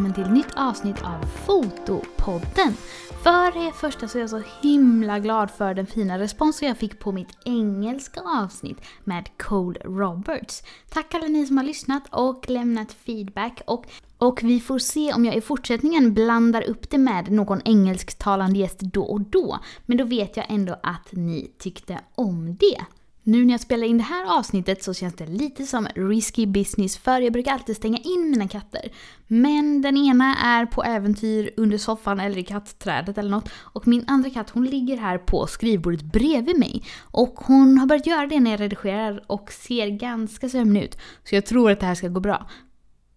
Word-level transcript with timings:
välkommen 0.00 0.24
till 0.24 0.34
nytt 0.34 0.54
avsnitt 0.56 1.02
av 1.02 1.26
Fotopodden. 1.26 2.74
För 3.22 3.64
det 3.64 3.72
första 3.72 4.08
så 4.08 4.18
är 4.18 4.20
jag 4.20 4.30
så 4.30 4.42
himla 4.62 5.18
glad 5.18 5.50
för 5.50 5.74
den 5.74 5.86
fina 5.86 6.18
responsen 6.18 6.68
jag 6.68 6.76
fick 6.76 6.98
på 6.98 7.12
mitt 7.12 7.38
engelska 7.44 8.20
avsnitt 8.20 8.78
med 9.04 9.28
Cole 9.38 9.80
Roberts. 9.84 10.62
Tack 10.90 11.14
alla 11.14 11.26
ni 11.26 11.46
som 11.46 11.56
har 11.56 11.64
lyssnat 11.64 12.02
och 12.10 12.50
lämnat 12.50 12.92
feedback 12.92 13.62
och 13.66 13.86
och 14.18 14.42
vi 14.42 14.60
får 14.60 14.78
se 14.78 15.12
om 15.12 15.24
jag 15.24 15.36
i 15.36 15.40
fortsättningen 15.40 16.14
blandar 16.14 16.62
upp 16.62 16.90
det 16.90 16.98
med 16.98 17.32
någon 17.32 17.60
engelsktalande 17.64 18.58
gäst 18.58 18.80
då 18.80 19.02
och 19.02 19.20
då. 19.20 19.58
Men 19.86 19.96
då 19.96 20.04
vet 20.04 20.36
jag 20.36 20.46
ändå 20.48 20.76
att 20.82 21.12
ni 21.12 21.52
tyckte 21.58 22.00
om 22.14 22.56
det. 22.56 22.80
Nu 23.22 23.44
när 23.44 23.54
jag 23.54 23.60
spelar 23.60 23.86
in 23.86 23.98
det 23.98 24.04
här 24.04 24.38
avsnittet 24.38 24.82
så 24.82 24.94
känns 24.94 25.14
det 25.14 25.26
lite 25.26 25.66
som 25.66 25.86
risky 25.94 26.46
business 26.46 26.98
för 26.98 27.20
jag 27.20 27.32
brukar 27.32 27.52
alltid 27.52 27.76
stänga 27.76 27.98
in 27.98 28.30
mina 28.30 28.48
katter. 28.48 28.92
Men 29.26 29.82
den 29.82 29.96
ena 29.96 30.36
är 30.36 30.66
på 30.66 30.84
äventyr 30.84 31.50
under 31.56 31.78
soffan 31.78 32.20
eller 32.20 32.38
i 32.38 32.44
kattträdet 32.44 33.18
eller 33.18 33.30
något 33.30 33.50
och 33.54 33.88
min 33.88 34.04
andra 34.06 34.30
katt 34.30 34.50
hon 34.50 34.64
ligger 34.64 34.96
här 34.96 35.18
på 35.18 35.46
skrivbordet 35.46 36.02
bredvid 36.02 36.58
mig. 36.58 36.82
Och 37.00 37.34
hon 37.34 37.78
har 37.78 37.86
börjat 37.86 38.06
göra 38.06 38.26
det 38.26 38.40
när 38.40 38.50
jag 38.50 38.60
redigerar 38.60 39.22
och 39.26 39.52
ser 39.52 39.88
ganska 39.88 40.48
sömnig 40.48 40.82
ut. 40.82 40.98
Så 41.24 41.34
jag 41.34 41.46
tror 41.46 41.70
att 41.70 41.80
det 41.80 41.86
här 41.86 41.94
ska 41.94 42.08
gå 42.08 42.20
bra. 42.20 42.46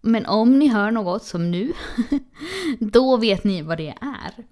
Men 0.02 0.26
om 0.26 0.59
ni 0.59 0.68
hör 0.68 0.92
något 0.92 1.24
som 1.24 1.52
nu, 1.52 1.74
då 2.80 3.18
vet 3.18 3.44
ni 3.44 3.62
vad 3.62 3.78
det 3.78 3.94
är. 4.02 4.46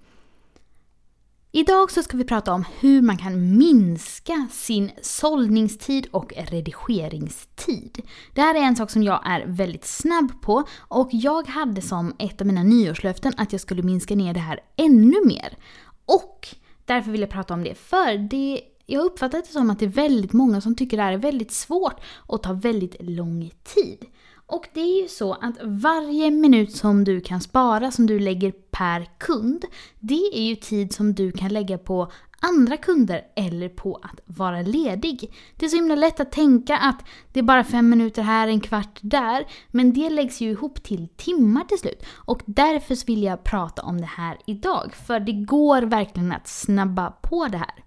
Idag 1.54 1.92
så 1.92 2.04
ska 2.04 2.18
vi 2.18 2.24
prata 2.24 2.54
om 2.54 2.66
hur 2.80 3.02
man 3.02 3.18
kan 3.18 3.58
minska 3.58 4.48
sin 4.52 4.92
sållningstid 5.02 6.08
och 6.12 6.34
redigeringstid. 6.38 8.02
Det 8.34 8.42
här 8.42 8.56
är 8.56 8.60
en 8.60 8.76
sak 8.76 8.92
som 8.92 9.04
jag 9.04 9.22
är 9.26 9.46
väldigt 9.46 9.86
snabb 9.86 10.42
på 10.42 10.64
och 10.78 11.10
jag 11.12 11.48
hade 11.48 11.82
som 11.82 12.16
ett 12.20 12.42
av 12.42 12.48
mina 12.48 12.64
nyårslöften 12.64 13.34
att 13.38 13.52
jag 13.52 13.62
skulle 13.62 13.84
minska 13.84 14.16
ner 14.16 14.34
det 14.34 14.40
här 14.40 14.60
ännu 14.76 15.26
mer. 15.26 15.58
Och 16.06 16.48
därför 16.86 17.12
vill 17.12 17.22
jag 17.22 17.30
prata 17.30 17.54
om 17.54 17.64
det, 17.64 17.76
för 17.76 18.30
det 18.30 18.62
jag 18.86 19.06
uppfattar 19.06 19.38
det 19.38 19.48
som 19.48 19.70
att 19.70 19.80
det 19.80 19.86
är 19.86 19.90
väldigt 19.90 20.34
många 20.34 20.62
som 20.62 20.76
tycker 20.76 20.98
det 20.98 21.04
här 21.04 21.14
är 21.14 21.18
väldigt 21.18 21.52
svårt 21.52 22.02
och 22.16 22.44
tar 22.44 22.54
väldigt 22.54 22.96
lång 23.00 23.52
tid. 23.64 24.06
Och 24.52 24.68
det 24.74 24.82
är 24.82 25.02
ju 25.02 25.08
så 25.08 25.34
att 25.34 25.56
varje 25.64 26.32
minut 26.32 26.76
som 26.76 27.04
du 27.04 27.22
kan 27.22 27.42
spara, 27.42 27.92
som 27.92 28.08
du 28.08 28.20
lägger 28.20 28.52
per 28.52 29.08
kund, 29.18 29.66
det 30.00 30.30
är 30.34 30.42
ju 30.42 30.56
tid 30.56 30.94
som 30.94 31.14
du 31.14 31.32
kan 31.32 31.54
lägga 31.54 31.78
på 31.78 32.12
andra 32.40 32.78
kunder 32.78 33.22
eller 33.36 33.70
på 33.70 33.96
att 33.96 34.20
vara 34.26 34.62
ledig. 34.62 35.34
Det 35.56 35.66
är 35.66 35.70
så 35.70 35.76
himla 35.76 35.96
lätt 35.96 36.20
att 36.20 36.32
tänka 36.32 36.78
att 36.78 37.06
det 37.34 37.40
är 37.40 37.44
bara 37.44 37.64
fem 37.64 37.90
minuter 37.90 38.22
här, 38.22 38.48
en 38.48 38.62
kvart 38.62 39.00
där, 39.02 39.48
men 39.68 39.94
det 39.94 40.10
läggs 40.10 40.42
ju 40.42 40.50
ihop 40.50 40.84
till 40.84 41.08
timmar 41.08 41.64
till 41.64 41.80
slut. 41.80 42.06
Och 42.16 42.42
därför 42.46 43.06
vill 43.06 43.24
jag 43.24 43.44
prata 43.44 43.82
om 43.82 44.02
det 44.02 44.08
här 44.18 44.38
idag, 44.48 44.94
för 45.08 45.20
det 45.20 45.34
går 45.34 45.82
verkligen 45.82 46.32
att 46.32 46.48
snabba 46.48 47.12
på 47.12 47.48
det 47.48 47.58
här. 47.58 47.84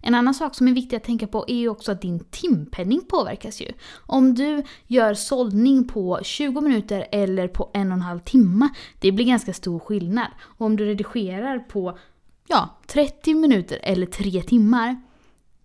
En 0.00 0.14
annan 0.14 0.34
sak 0.34 0.54
som 0.54 0.68
är 0.68 0.72
viktig 0.72 0.96
att 0.96 1.04
tänka 1.04 1.26
på 1.26 1.44
är 1.48 1.56
ju 1.56 1.68
också 1.68 1.92
att 1.92 2.02
din 2.02 2.24
timpenning 2.30 3.00
påverkas 3.08 3.60
ju. 3.60 3.72
Om 4.06 4.34
du 4.34 4.62
gör 4.86 5.14
sållning 5.14 5.88
på 5.88 6.20
20 6.22 6.60
minuter 6.60 7.06
eller 7.12 7.48
på 7.48 7.70
en 7.74 7.88
och 7.88 7.96
en 7.96 8.02
halv 8.02 8.20
timme, 8.20 8.68
det 9.00 9.12
blir 9.12 9.26
ganska 9.26 9.52
stor 9.52 9.78
skillnad. 9.78 10.28
Och 10.40 10.66
om 10.66 10.76
du 10.76 10.84
redigerar 10.84 11.58
på 11.58 11.98
ja, 12.46 12.78
30 12.86 13.34
minuter 13.34 13.80
eller 13.82 14.06
3 14.06 14.42
timmar, 14.42 14.96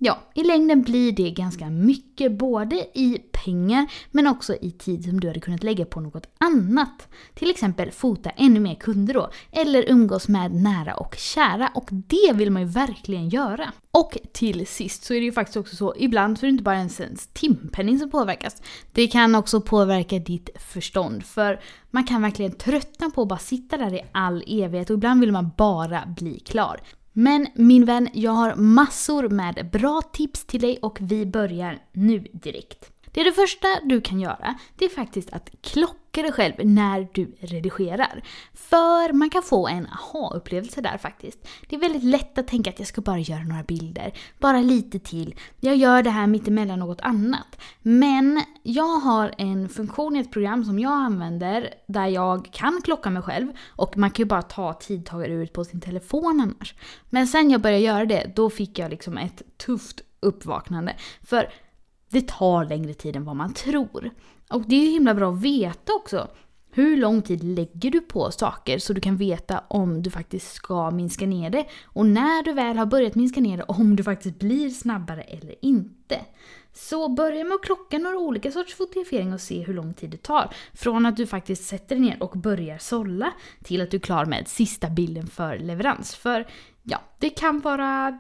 Ja, 0.06 0.20
i 0.34 0.44
längden 0.44 0.82
blir 0.82 1.12
det 1.12 1.32
ganska 1.32 1.70
mycket 1.70 2.32
både 2.32 2.76
i 2.76 3.20
pengar 3.44 3.88
men 4.12 4.28
också 4.28 4.56
i 4.62 4.72
tid 4.72 5.04
som 5.04 5.20
du 5.20 5.28
hade 5.28 5.40
kunnat 5.40 5.64
lägga 5.64 5.86
på 5.86 6.00
något 6.00 6.28
annat. 6.38 7.08
Till 7.34 7.50
exempel 7.50 7.92
fota 7.92 8.30
ännu 8.30 8.59
mer 8.59 8.76
kunder 8.76 9.14
då, 9.14 9.30
eller 9.52 9.90
umgås 9.90 10.28
med 10.28 10.54
nära 10.54 10.94
och 10.94 11.16
kära 11.16 11.72
och 11.76 11.90
det 11.92 12.34
vill 12.34 12.52
man 12.52 12.62
ju 12.62 12.68
verkligen 12.68 13.30
göra. 13.30 13.72
Och 13.92 14.18
till 14.34 14.68
sist 14.68 15.04
så 15.04 15.14
är 15.14 15.20
det 15.20 15.26
ju 15.26 15.31
faktiskt 15.31 15.58
också 15.58 15.76
så, 15.76 15.94
ibland 15.98 16.40
så 16.40 16.46
är 16.46 16.48
det 16.48 16.52
inte 16.52 16.64
bara 16.64 16.78
ens 16.78 17.00
ens 17.00 17.28
timpenning 17.28 18.00
som 18.00 18.09
påverkas. 18.09 18.62
Det 18.92 19.08
kan 19.08 19.36
också 19.36 19.62
påverka 19.62 20.20
ditt 20.20 20.50
förstånd 20.56 21.24
för 21.25 21.60
man 21.92 22.04
kan 22.04 22.22
verkligen 22.22 22.52
tröttna 22.52 23.10
på 23.10 23.22
att 23.22 23.28
bara 23.28 23.40
sitta 23.40 23.78
där 23.78 23.94
i 23.94 24.02
all 24.12 24.44
evighet 24.48 24.90
och 24.90 24.94
ibland 24.94 25.20
vill 25.20 25.31
man 25.31 25.52
bara 25.58 26.04
bli 26.06 26.40
klar. 26.40 26.81
Men 27.14 27.48
min 27.56 27.86
vän, 27.86 28.10
jag 28.14 28.31
har 28.31 28.56
massor 28.56 29.30
med 29.30 29.70
bra 29.72 30.02
tips 30.14 30.46
till 30.46 30.62
dig 30.62 30.80
och 30.81 30.98
vi 31.02 31.25
börjar 31.25 31.80
nu 31.92 32.28
direkt. 32.34 32.93
Det 33.13 33.22
är 33.22 33.25
det 33.25 33.31
första 33.31 33.68
du 33.84 34.01
kan 34.01 34.19
göra, 34.19 34.56
det 34.75 34.85
är 34.85 34.90
faktiskt 34.90 35.34
att 35.34 35.50
klocka 35.62 36.22
dig 36.22 36.31
själv 36.31 36.53
när 36.63 37.07
du 37.13 37.35
redigerar. 37.40 38.24
För 38.53 39.13
man 39.13 39.29
kan 39.29 39.44
få 39.44 39.68
en 39.68 39.88
aha-upplevelse 39.88 40.81
där 40.81 40.97
faktiskt. 40.97 41.47
Det 41.69 41.75
är 41.75 41.79
väldigt 41.79 42.03
lätt 42.03 42.38
att 42.38 42.47
tänka 42.47 42.69
att 42.69 42.79
jag 42.79 42.88
ska 42.88 43.01
bara 43.01 43.19
göra 43.19 43.44
några 43.44 43.63
bilder, 43.63 44.13
bara 44.40 44.62
lite 44.62 45.00
till. 45.00 45.35
Jag 45.59 45.75
gör 45.75 46.03
det 46.03 46.09
här 46.09 46.28
mittemellan 46.28 46.79
något 46.79 47.01
annat. 47.01 47.59
Men 47.81 48.44
jag 48.63 49.00
har 49.00 49.34
en 49.38 49.69
funktion 49.69 50.16
i 50.16 50.19
ett 50.19 50.31
program 50.31 50.63
som 50.66 50.80
jag 50.80 50.91
använder 50.91 51.74
där 51.88 52.07
jag 52.07 52.50
kan 52.53 52.81
klocka 52.84 53.09
mig 53.09 53.22
själv 53.22 53.47
och 53.69 53.97
man 53.97 54.12
kan 54.12 54.24
ju 54.24 54.28
bara 54.28 54.41
ta 54.41 54.74
tidtagare 54.74 55.34
ut 55.34 55.53
på 55.53 55.66
sin 55.66 55.81
telefon 55.81 56.40
annars. 56.41 56.75
Men 57.09 57.28
sen 57.28 57.50
jag 57.50 57.62
började 57.62 57.84
göra 57.84 58.06
det, 58.06 58.31
då 58.35 58.50
fick 58.50 58.80
jag 58.80 58.91
liksom 58.91 59.18
ett 59.18 59.41
tufft 59.57 60.01
uppvaknande. 60.19 60.95
För 61.24 61.50
det 62.13 62.28
tar 62.28 62.66
längre 62.66 62.94
tid 62.94 63.16
än 63.16 63.25
vad 63.25 63.35
man 63.35 63.53
tror. 63.53 64.09
Och 64.50 64.62
det 64.68 64.75
är 64.75 64.85
ju 64.85 64.90
himla 64.90 65.13
bra 65.13 65.31
att 65.31 65.41
veta 65.41 65.94
också. 65.94 66.28
Hur 66.75 66.97
lång 66.97 67.22
tid 67.22 67.44
lägger 67.44 67.91
du 67.91 68.01
på 68.01 68.31
saker 68.31 68.78
så 68.79 68.94
du 68.94 69.01
kan 69.01 69.18
veta 69.18 69.63
om 69.68 70.03
du 70.03 70.09
faktiskt 70.12 70.53
ska 70.53 70.91
minska 70.91 71.25
ner 71.25 71.50
det? 71.50 71.66
Och 71.84 72.06
när 72.06 72.44
du 72.44 72.53
väl 72.53 72.78
har 72.78 72.85
börjat 72.85 73.16
minska 73.16 73.41
ner 73.41 73.57
det, 73.57 73.63
om 73.63 73.96
du 73.96 74.03
faktiskt 74.03 74.40
blir 74.40 74.69
snabbare 74.69 75.22
eller 75.22 75.56
inte. 75.66 76.19
Så 76.74 77.09
börja 77.09 77.44
med 77.44 77.56
att 77.56 77.62
klocka 77.62 77.97
några 77.97 78.18
olika 78.18 78.51
sorters 78.51 78.75
fotografering 78.75 79.34
och 79.34 79.41
se 79.41 79.63
hur 79.63 79.74
lång 79.74 79.94
tid 79.94 80.09
det 80.09 80.24
tar. 80.24 80.53
Från 80.74 81.06
att 81.06 81.18
du 81.18 81.28
faktiskt 81.28 81.66
sätter 81.66 81.95
dig 81.95 82.06
ner 82.06 82.24
och 82.24 82.31
börjar 82.31 82.78
sålla 82.78 83.34
till 83.63 83.81
att 83.81 83.91
du 83.91 83.97
är 83.97 84.01
klar 84.01 84.25
med 84.25 84.47
sista 84.47 84.90
bilden 84.90 85.28
för 85.28 85.57
leverans. 85.57 86.16
För 86.16 86.47
ja, 86.84 87.01
det 87.19 87.30
kan 87.30 87.59
vara 87.59 88.19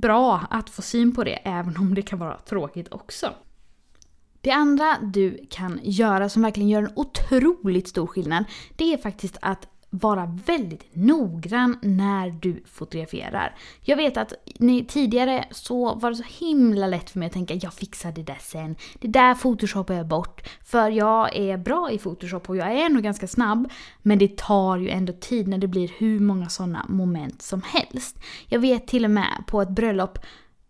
bra 0.00 0.46
att 0.50 0.70
få 0.70 0.82
syn 0.82 1.14
på 1.14 1.24
det, 1.24 1.34
även 1.34 1.76
om 1.76 1.94
det 1.94 2.02
kan 2.02 2.18
vara 2.18 2.38
tråkigt 2.38 2.88
också. 2.90 3.34
Det 4.40 4.50
andra 4.50 4.98
du 5.02 5.46
kan 5.50 5.80
göra 5.82 6.28
som 6.28 6.42
verkligen 6.42 6.68
gör 6.68 6.82
en 6.82 6.92
otroligt 6.96 7.88
stor 7.88 8.06
skillnad, 8.06 8.44
det 8.76 8.92
är 8.92 8.98
faktiskt 8.98 9.36
att 9.40 9.68
vara 9.94 10.38
väldigt 10.46 10.84
noggrann 10.92 11.78
när 11.82 12.30
du 12.30 12.62
fotograferar. 12.66 13.56
Jag 13.82 13.96
vet 13.96 14.16
att 14.16 14.32
tidigare 14.88 15.44
så 15.50 15.94
var 15.94 16.10
det 16.10 16.16
så 16.16 16.24
himla 16.38 16.86
lätt 16.86 17.10
för 17.10 17.18
mig 17.18 17.26
att 17.26 17.32
tänka 17.32 17.54
jag 17.54 17.74
fixar 17.74 18.12
det 18.12 18.22
där 18.22 18.38
sen. 18.40 18.76
Det 19.00 19.08
där 19.08 19.34
photoshoppar 19.34 19.94
jag 19.94 20.06
bort. 20.06 20.48
För 20.64 20.90
jag 20.90 21.36
är 21.36 21.56
bra 21.56 21.90
i 21.90 21.98
photoshop 21.98 22.48
och 22.48 22.56
jag 22.56 22.72
är 22.72 22.88
nog 22.88 23.02
ganska 23.02 23.26
snabb. 23.26 23.70
Men 24.02 24.18
det 24.18 24.36
tar 24.36 24.76
ju 24.76 24.88
ändå 24.88 25.12
tid 25.12 25.48
när 25.48 25.58
det 25.58 25.68
blir 25.68 25.90
hur 25.98 26.20
många 26.20 26.48
sådana 26.48 26.86
moment 26.88 27.42
som 27.42 27.62
helst. 27.62 28.18
Jag 28.48 28.58
vet 28.58 28.86
till 28.86 29.04
och 29.04 29.10
med 29.10 29.44
på 29.46 29.62
ett 29.62 29.70
bröllop 29.70 30.18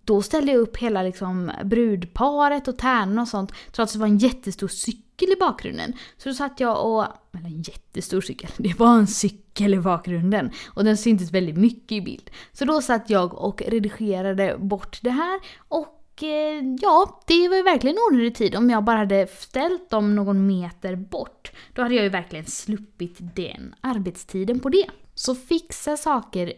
då 0.05 0.23
ställde 0.23 0.53
jag 0.53 0.61
upp 0.61 0.77
hela 0.77 1.03
liksom 1.03 1.53
brudparet 1.65 2.69
och 2.69 2.79
tärnorna 2.79 3.23
och 3.23 3.29
sånt 3.29 3.53
trots 3.73 3.93
att 3.93 3.93
det 3.93 3.99
var 3.99 4.07
en 4.07 4.19
jättestor 4.19 4.69
cykel 4.69 5.33
i 5.33 5.37
bakgrunden. 5.41 5.93
Så 6.17 6.29
då 6.29 6.35
satt 6.35 6.61
jag 6.61 6.87
och... 6.87 7.07
Eller 7.39 7.47
en 7.47 7.63
jättestor 7.63 8.21
cykel, 8.21 8.51
det 8.57 8.79
var 8.79 8.99
en 8.99 9.07
cykel 9.07 9.75
i 9.75 9.79
bakgrunden. 9.79 10.51
Och 10.75 10.85
den 10.85 10.97
syntes 10.97 11.31
väldigt 11.31 11.57
mycket 11.57 11.93
i 11.93 12.01
bild. 12.01 12.31
Så 12.53 12.65
då 12.65 12.83
satt 12.83 13.11
jag 13.11 13.35
och 13.35 13.63
redigerade 13.63 14.57
bort 14.59 14.99
det 15.03 15.11
här 15.11 15.41
och 15.69 16.23
eh, 16.23 16.65
ja, 16.81 17.23
det 17.27 17.49
var 17.49 17.57
ju 17.57 17.63
verkligen 17.63 17.97
onödig 18.11 18.35
tid 18.35 18.57
om 18.57 18.71
jag 18.71 18.85
bara 18.85 18.99
hade 18.99 19.27
ställt 19.27 19.91
dem 19.91 20.15
någon 20.15 20.47
meter 20.47 20.97
bort. 20.97 21.53
Då 21.73 21.83
hade 21.83 21.95
jag 21.95 22.05
ju 22.05 22.11
verkligen 22.11 22.47
sluppit 22.47 23.17
den 23.37 23.75
arbetstiden 23.81 24.61
på 24.61 24.69
det. 24.69 24.87
Så 25.15 25.35
fixa 25.35 25.97
saker 25.97 26.53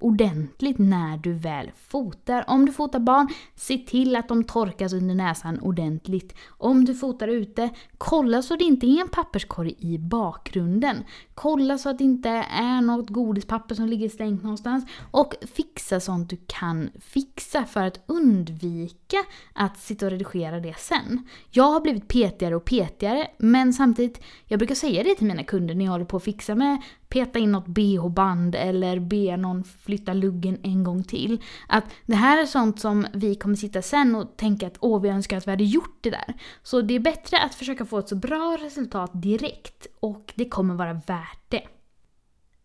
ordentligt 0.00 0.78
när 0.78 1.16
du 1.16 1.32
väl 1.32 1.70
fotar. 1.88 2.44
Om 2.48 2.66
du 2.66 2.72
fotar 2.72 2.98
barn, 2.98 3.28
se 3.54 3.78
till 3.78 4.16
att 4.16 4.28
de 4.28 4.44
torkas 4.44 4.92
under 4.92 5.14
näsan 5.14 5.60
ordentligt. 5.60 6.34
Om 6.48 6.84
du 6.84 6.94
fotar 6.94 7.28
ute, 7.28 7.70
kolla 7.98 8.42
så 8.42 8.56
det 8.56 8.64
inte 8.64 8.86
är 8.86 9.00
en 9.00 9.08
papperskorg 9.08 9.74
i 9.78 9.98
bakgrunden. 9.98 11.04
Kolla 11.34 11.78
så 11.78 11.88
att 11.88 11.98
det 11.98 12.04
inte 12.04 12.28
är 12.50 12.80
något 12.80 13.10
godispapper 13.10 13.74
som 13.74 13.86
ligger 13.86 14.08
slängt 14.08 14.42
någonstans. 14.42 14.84
Och 15.10 15.34
fixa 15.54 16.00
sånt 16.00 16.30
du 16.30 16.36
kan 16.46 16.90
fixa 17.00 17.64
för 17.64 17.82
att 17.82 18.00
undvika 18.06 19.16
att 19.52 19.78
sitta 19.78 20.06
och 20.06 20.12
redigera 20.12 20.60
det 20.60 20.78
sen. 20.78 21.28
Jag 21.50 21.64
har 21.64 21.80
blivit 21.80 22.08
petigare 22.08 22.56
och 22.56 22.64
petigare, 22.64 23.26
men 23.38 23.72
samtidigt, 23.72 24.22
jag 24.46 24.58
brukar 24.58 24.74
säga 24.74 25.02
det 25.02 25.14
till 25.14 25.26
mina 25.26 25.44
kunder 25.44 25.74
när 25.74 25.84
jag 25.84 25.92
håller 25.92 26.04
på 26.04 26.16
att 26.16 26.24
fixa 26.24 26.54
med 26.54 26.82
peta 27.08 27.38
in 27.38 27.52
något 27.52 27.66
bh-band 27.66 28.54
eller 28.54 28.98
be 28.98 29.36
någon 29.36 29.64
flytta 29.64 30.12
luggen 30.12 30.58
en 30.62 30.84
gång 30.84 31.04
till. 31.04 31.42
Att 31.68 31.84
det 32.06 32.14
här 32.14 32.42
är 32.42 32.46
sånt 32.46 32.80
som 32.80 33.06
vi 33.12 33.34
kommer 33.34 33.56
sitta 33.56 33.82
sen 33.82 34.14
och 34.14 34.36
tänka 34.36 34.66
att 34.66 34.76
åh, 34.80 35.00
vi 35.00 35.08
önskar 35.08 35.36
att 35.36 35.46
vi 35.46 35.50
hade 35.50 35.64
gjort 35.64 35.98
det 36.00 36.10
där. 36.10 36.34
Så 36.62 36.80
det 36.80 36.94
är 36.94 37.00
bättre 37.00 37.38
att 37.38 37.54
försöka 37.54 37.84
få 37.84 37.98
ett 37.98 38.08
så 38.08 38.16
bra 38.16 38.56
resultat 38.60 39.10
direkt 39.14 39.86
och 40.00 40.32
det 40.34 40.48
kommer 40.48 40.74
vara 40.74 40.92
värt 40.92 41.40
det. 41.48 41.62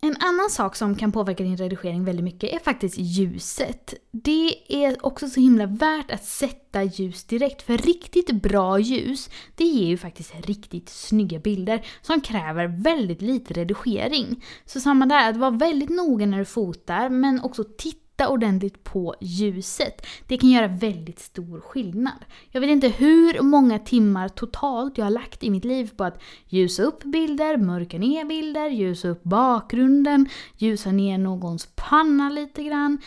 En 0.04 0.18
annan 0.20 0.50
sak 0.50 0.76
som 0.76 0.96
kan 0.96 1.12
påverka 1.12 1.44
din 1.44 1.58
redigering 1.58 2.04
väldigt 2.04 2.24
mycket 2.24 2.54
är 2.54 2.60
faktiskt 2.60 2.98
ljuset. 2.98 3.94
Det 4.12 4.56
är 4.84 5.06
också 5.06 5.30
så 5.30 5.40
himla 5.40 5.66
värt 5.66 6.12
att 6.12 6.26
sätta 6.26 6.84
ljus 6.84 7.24
direkt, 7.24 7.62
för 7.62 7.78
riktigt 7.78 8.32
bra 8.32 8.80
ljus, 8.80 9.30
det 9.56 9.64
ger 9.64 9.88
ju 9.88 9.98
faktiskt 9.98 10.34
riktigt 10.48 10.90
snygga 10.90 11.40
bilder 11.40 11.86
som 12.02 12.22
kräver 12.22 12.84
väldigt 12.84 13.22
lite 13.22 13.54
redigering. 13.54 14.44
Så 14.66 14.80
samma 14.80 15.06
där, 15.06 15.30
att 15.30 15.38
vara 15.38 15.52
väldigt 15.52 15.90
noga 15.90 16.26
när 16.26 16.40
du 16.40 16.46
fotar, 16.46 17.10
men 17.10 17.42
också 17.42 17.64
titta 17.78 18.03
titta 18.14 18.30
ordentligt 18.30 18.84
på 18.84 19.16
ljuset. 19.22 20.06
Det 20.28 20.38
kan 20.38 20.50
göra 20.50 20.68
väldigt 20.68 21.20
stor 21.20 21.60
skillnad. 21.60 22.26
Jag 22.52 22.62
vet 22.62 22.70
inte 22.70 22.88
hur 22.88 23.42
många 23.42 23.80
timmar 23.80 24.30
totalt 24.30 24.98
jag 24.98 25.06
har 25.06 25.12
lagt 25.12 25.44
i 25.44 25.50
mitt 25.50 25.66
liv 25.66 25.92
på 25.98 26.04
att 26.04 26.22
ljusa 26.50 26.84
upp 26.84 27.04
bilder, 27.04 27.58
mörka 27.58 27.98
ner 27.98 28.26
bilder, 28.26 28.70
ljusa 28.70 29.08
upp 29.08 29.24
bakgrunden, 29.24 30.30
ljusa 30.58 30.92
ner 30.92 31.18
någons 31.18 31.70
panna 31.76 32.30
lite 32.30 32.64
grann, 32.64 32.98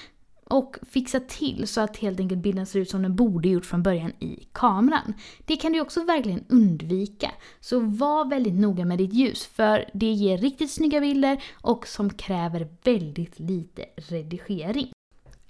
och 0.50 0.76
fixa 0.90 1.20
till 1.20 1.68
så 1.68 1.80
att 1.80 1.96
helt 1.96 2.20
enkelt 2.20 2.42
bilden 2.42 2.66
ser 2.66 2.80
ut 2.80 2.90
som 2.90 3.02
den 3.02 3.16
borde 3.16 3.48
gjort 3.48 3.66
från 3.66 3.82
början 3.82 4.12
i 4.20 4.48
kameran. 4.52 5.14
Det 5.46 5.56
kan 5.56 5.72
du 5.72 5.80
också 5.80 6.04
verkligen 6.04 6.44
undvika. 6.48 7.30
Så 7.60 7.80
var 7.80 8.30
väldigt 8.30 8.54
noga 8.54 8.84
med 8.84 8.98
ditt 8.98 9.12
ljus 9.12 9.46
för 9.46 9.90
det 9.94 10.12
ger 10.12 10.38
riktigt 10.38 10.70
snygga 10.70 11.00
bilder 11.00 11.42
och 11.62 11.86
som 11.86 12.10
kräver 12.10 12.68
väldigt 12.84 13.38
lite 13.38 13.84
redigering. 13.96 14.95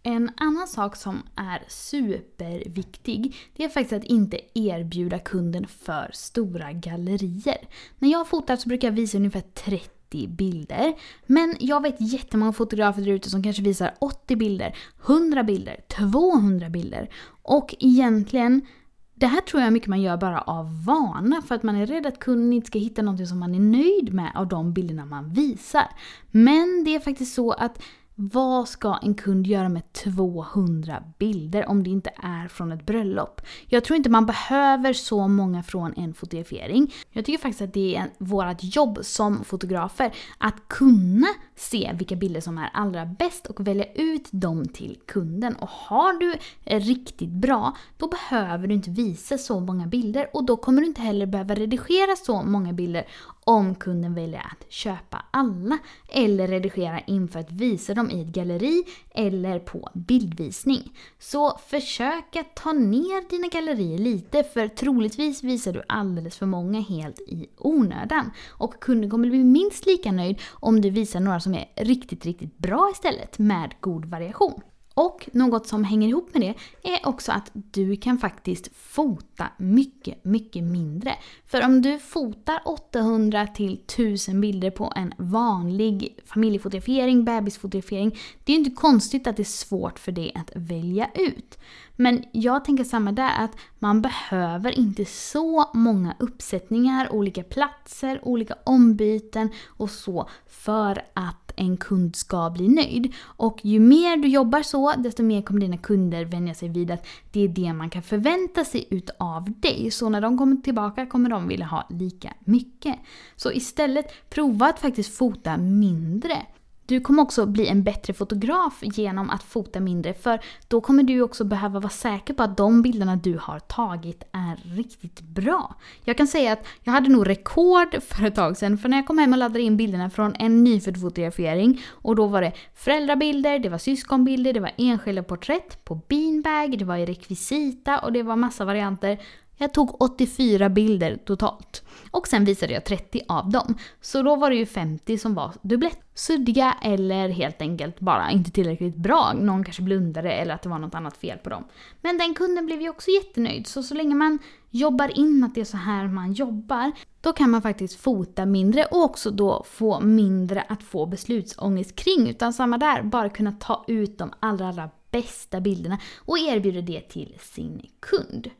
En 0.08 0.30
annan 0.36 0.68
sak 0.68 0.96
som 0.96 1.22
är 1.36 1.64
superviktig, 1.68 3.36
det 3.56 3.64
är 3.64 3.68
faktiskt 3.68 3.92
att 3.92 4.04
inte 4.04 4.40
erbjuda 4.54 5.18
kunden 5.18 5.66
för 5.66 6.10
stora 6.12 6.72
gallerier. 6.72 7.68
När 7.98 8.08
jag 8.08 8.28
fotar 8.28 8.56
så 8.56 8.68
brukar 8.68 8.88
jag 8.88 8.92
visa 8.92 9.18
ungefär 9.18 9.40
30 9.40 10.28
bilder. 10.28 10.94
Men 11.26 11.56
jag 11.60 11.82
vet 11.82 11.96
jättemånga 11.98 12.52
fotografer 12.52 13.02
där 13.02 13.12
ute 13.12 13.30
som 13.30 13.42
kanske 13.42 13.62
visar 13.62 13.94
80 13.98 14.36
bilder, 14.36 14.76
100 15.06 15.42
bilder, 15.42 15.80
200 15.88 16.68
bilder. 16.68 17.10
Och 17.42 17.74
egentligen, 17.78 18.66
det 19.14 19.26
här 19.26 19.40
tror 19.40 19.62
jag 19.62 19.72
mycket 19.72 19.88
man 19.88 20.02
gör 20.02 20.16
bara 20.16 20.40
av 20.40 20.84
vana 20.84 21.42
för 21.42 21.54
att 21.54 21.62
man 21.62 21.76
är 21.76 21.86
rädd 21.86 22.06
att 22.06 22.18
kunden 22.18 22.52
inte 22.52 22.66
ska 22.66 22.78
hitta 22.78 23.02
något 23.02 23.28
som 23.28 23.38
man 23.38 23.54
är 23.54 23.60
nöjd 23.60 24.14
med 24.14 24.32
av 24.34 24.48
de 24.48 24.72
bilderna 24.72 25.04
man 25.04 25.32
visar. 25.32 25.88
Men 26.30 26.84
det 26.84 26.94
är 26.94 27.00
faktiskt 27.00 27.34
så 27.34 27.52
att 27.52 27.82
vad 28.18 28.68
ska 28.68 28.98
en 29.02 29.14
kund 29.14 29.46
göra 29.46 29.68
med 29.68 29.92
200 29.92 31.02
bilder 31.18 31.68
om 31.68 31.82
det 31.82 31.90
inte 31.90 32.10
är 32.16 32.48
från 32.48 32.72
ett 32.72 32.86
bröllop? 32.86 33.40
Jag 33.66 33.84
tror 33.84 33.96
inte 33.96 34.10
man 34.10 34.26
behöver 34.26 34.92
så 34.92 35.28
många 35.28 35.62
från 35.62 35.94
en 35.96 36.14
fotografering. 36.14 36.94
Jag 37.12 37.24
tycker 37.24 37.38
faktiskt 37.38 37.62
att 37.62 37.74
det 37.74 37.96
är 37.96 38.06
vårt 38.18 38.56
jobb 38.60 38.98
som 39.02 39.44
fotografer 39.44 40.14
att 40.38 40.68
kunna 40.68 41.26
se 41.56 41.92
vilka 41.94 42.16
bilder 42.16 42.40
som 42.40 42.58
är 42.58 42.70
allra 42.72 43.06
bäst 43.06 43.46
och 43.46 43.66
välja 43.66 43.92
ut 43.94 44.28
dem 44.30 44.68
till 44.68 44.98
kunden. 45.06 45.56
Och 45.56 45.68
har 45.68 46.12
du 46.12 46.34
riktigt 46.64 47.30
bra, 47.30 47.76
då 47.96 48.08
behöver 48.08 48.68
du 48.68 48.74
inte 48.74 48.90
visa 48.90 49.38
så 49.38 49.60
många 49.60 49.86
bilder 49.86 50.30
och 50.32 50.44
då 50.44 50.56
kommer 50.56 50.80
du 50.80 50.86
inte 50.86 51.02
heller 51.02 51.26
behöva 51.26 51.54
redigera 51.54 52.16
så 52.16 52.42
många 52.42 52.72
bilder 52.72 53.06
om 53.48 53.74
kunden 53.74 54.14
väljer 54.14 54.40
att 54.40 54.72
köpa 54.72 55.24
alla 55.30 55.78
eller 56.08 56.48
redigera 56.48 57.00
inför 57.00 57.40
att 57.40 57.52
visa 57.52 57.94
dem 57.94 58.10
i 58.10 58.20
ett 58.20 58.26
galleri 58.26 58.84
eller 59.14 59.58
på 59.58 59.88
bildvisning. 59.94 60.92
Så 61.18 61.58
försök 61.66 62.36
att 62.36 62.54
ta 62.56 62.72
ner 62.72 63.30
dina 63.30 63.48
gallerier 63.48 63.98
lite 63.98 64.42
för 64.42 64.68
troligtvis 64.68 65.42
visar 65.42 65.72
du 65.72 65.82
alldeles 65.88 66.36
för 66.36 66.46
många 66.46 66.80
helt 66.80 67.20
i 67.20 67.46
onödan. 67.58 68.30
Och 68.48 68.80
kunden 68.80 69.10
kommer 69.10 69.28
bli 69.28 69.44
minst 69.44 69.86
lika 69.86 70.12
nöjd 70.12 70.40
om 70.52 70.80
du 70.80 70.90
visar 70.90 71.20
några 71.20 71.40
som 71.40 71.54
är 71.54 71.68
riktigt, 71.76 72.26
riktigt 72.26 72.58
bra 72.58 72.90
istället 72.92 73.38
med 73.38 73.74
god 73.80 74.04
variation. 74.04 74.60
Och 74.98 75.28
något 75.32 75.66
som 75.66 75.84
hänger 75.84 76.08
ihop 76.08 76.34
med 76.34 76.42
det 76.42 76.54
är 76.90 77.08
också 77.08 77.32
att 77.32 77.50
du 77.52 77.96
kan 77.96 78.18
faktiskt 78.18 78.76
fota 78.76 79.48
mycket, 79.58 80.24
mycket 80.24 80.64
mindre. 80.64 81.14
För 81.46 81.64
om 81.64 81.82
du 81.82 81.98
fotar 81.98 82.60
800 82.64 83.46
till 83.46 83.74
1000 83.74 84.40
bilder 84.40 84.70
på 84.70 84.92
en 84.96 85.14
vanlig 85.18 86.18
familjefotografering, 86.24 87.24
bebisfotografering, 87.24 88.18
det 88.44 88.52
är 88.52 88.56
ju 88.56 88.64
inte 88.64 88.80
konstigt 88.80 89.26
att 89.26 89.36
det 89.36 89.42
är 89.42 89.44
svårt 89.44 89.98
för 89.98 90.12
dig 90.12 90.32
att 90.34 90.50
välja 90.54 91.10
ut. 91.14 91.58
Men 91.96 92.24
jag 92.32 92.64
tänker 92.64 92.84
samma 92.84 93.12
där, 93.12 93.32
att 93.38 93.56
man 93.78 94.02
behöver 94.02 94.78
inte 94.78 95.04
så 95.04 95.70
många 95.74 96.16
uppsättningar, 96.18 97.12
olika 97.12 97.42
platser, 97.42 98.20
olika 98.22 98.54
ombyten 98.64 99.50
och 99.66 99.90
så 99.90 100.28
för 100.46 101.02
att 101.14 101.45
en 101.56 101.76
kund 101.76 102.16
ska 102.16 102.50
bli 102.50 102.68
nöjd. 102.68 103.14
Och 103.22 103.60
ju 103.62 103.80
mer 103.80 104.16
du 104.16 104.28
jobbar 104.28 104.62
så, 104.62 104.92
desto 104.98 105.22
mer 105.22 105.42
kommer 105.42 105.60
dina 105.60 105.76
kunder 105.76 106.24
vänja 106.24 106.54
sig 106.54 106.68
vid 106.68 106.90
att 106.90 107.06
det 107.32 107.40
är 107.40 107.48
det 107.48 107.72
man 107.72 107.90
kan 107.90 108.02
förvänta 108.02 108.64
sig 108.64 108.86
utav 108.90 109.52
dig. 109.60 109.90
Så 109.90 110.08
när 110.08 110.20
de 110.20 110.38
kommer 110.38 110.56
tillbaka 110.56 111.06
kommer 111.06 111.30
de 111.30 111.48
vilja 111.48 111.66
ha 111.66 111.86
lika 111.90 112.34
mycket. 112.40 112.96
Så 113.36 113.52
istället, 113.52 114.30
prova 114.30 114.66
att 114.66 114.78
faktiskt 114.78 115.16
fota 115.16 115.56
mindre. 115.56 116.46
Du 116.86 117.00
kommer 117.00 117.22
också 117.22 117.46
bli 117.46 117.66
en 117.66 117.82
bättre 117.82 118.12
fotograf 118.12 118.78
genom 118.82 119.30
att 119.30 119.42
fota 119.42 119.80
mindre 119.80 120.14
för 120.14 120.40
då 120.68 120.80
kommer 120.80 121.02
du 121.02 121.22
också 121.22 121.44
behöva 121.44 121.80
vara 121.80 121.90
säker 121.90 122.34
på 122.34 122.42
att 122.42 122.56
de 122.56 122.82
bilderna 122.82 123.16
du 123.16 123.38
har 123.42 123.58
tagit 123.58 124.22
är 124.32 124.76
riktigt 124.76 125.20
bra. 125.20 125.74
Jag 126.04 126.16
kan 126.16 126.26
säga 126.26 126.52
att 126.52 126.66
jag 126.84 126.92
hade 126.92 127.08
nog 127.08 127.28
rekord 127.28 128.02
för 128.02 128.24
ett 128.24 128.34
tag 128.34 128.56
sedan 128.56 128.78
för 128.78 128.88
när 128.88 128.96
jag 128.96 129.06
kom 129.06 129.18
hem 129.18 129.32
och 129.32 129.38
laddade 129.38 129.60
in 129.60 129.76
bilderna 129.76 130.10
från 130.10 130.34
en 130.38 130.64
nyfödd 130.64 131.00
fotografering 131.00 131.82
och 131.88 132.16
då 132.16 132.26
var 132.26 132.42
det 132.42 132.52
föräldrabilder, 132.74 133.58
det 133.58 133.68
var 133.68 133.78
syskonbilder, 133.78 134.52
det 134.52 134.60
var 134.60 134.72
enskilda 134.76 135.22
porträtt 135.22 135.84
på 135.84 135.94
beanbag, 135.94 136.78
det 136.78 136.84
var 136.84 136.96
i 136.96 137.06
rekvisita 137.06 137.98
och 137.98 138.12
det 138.12 138.22
var 138.22 138.36
massa 138.36 138.64
varianter. 138.64 139.18
Jag 139.58 139.74
tog 139.74 140.02
84 140.02 140.68
bilder 140.68 141.16
totalt. 141.16 141.82
Och 142.10 142.28
sen 142.28 142.44
visade 142.44 142.72
jag 142.72 142.84
30 142.84 143.20
av 143.28 143.50
dem. 143.50 143.74
Så 144.00 144.22
då 144.22 144.36
var 144.36 144.50
det 144.50 144.56
ju 144.56 144.66
50 144.66 145.18
som 145.18 145.34
var 145.34 145.52
dubblett. 145.62 146.00
Suddiga 146.14 146.76
eller 146.82 147.28
helt 147.28 147.62
enkelt 147.62 148.00
bara 148.00 148.30
inte 148.30 148.50
tillräckligt 148.50 148.96
bra. 148.96 149.32
Någon 149.32 149.64
kanske 149.64 149.82
blundade 149.82 150.32
eller 150.32 150.54
att 150.54 150.62
det 150.62 150.68
var 150.68 150.78
något 150.78 150.94
annat 150.94 151.16
fel 151.16 151.38
på 151.38 151.50
dem. 151.50 151.64
Men 152.00 152.18
den 152.18 152.34
kunden 152.34 152.66
blev 152.66 152.82
ju 152.82 152.88
också 152.88 153.10
jättenöjd. 153.10 153.66
Så 153.66 153.82
så 153.82 153.94
länge 153.94 154.14
man 154.14 154.38
jobbar 154.70 155.18
in 155.18 155.44
att 155.44 155.54
det 155.54 155.60
är 155.60 155.64
så 155.64 155.76
här 155.76 156.08
man 156.08 156.32
jobbar, 156.32 156.92
då 157.20 157.32
kan 157.32 157.50
man 157.50 157.62
faktiskt 157.62 158.00
fota 158.00 158.46
mindre 158.46 158.84
och 158.84 159.04
också 159.04 159.30
då 159.30 159.64
få 159.66 160.00
mindre 160.00 160.62
att 160.68 160.82
få 160.82 161.06
beslutsångest 161.06 161.96
kring. 161.96 162.28
Utan 162.28 162.52
samma 162.52 162.78
där, 162.78 163.02
bara 163.02 163.28
kunna 163.28 163.52
ta 163.52 163.84
ut 163.88 164.18
de 164.18 164.32
allra, 164.40 164.68
allra 164.68 164.90
bästa 165.10 165.60
bilderna 165.60 165.98
och 166.16 166.38
erbjuda 166.38 166.80
det 166.80 167.00
till 167.00 167.36
sin 167.40 167.82
kund. 168.00 168.50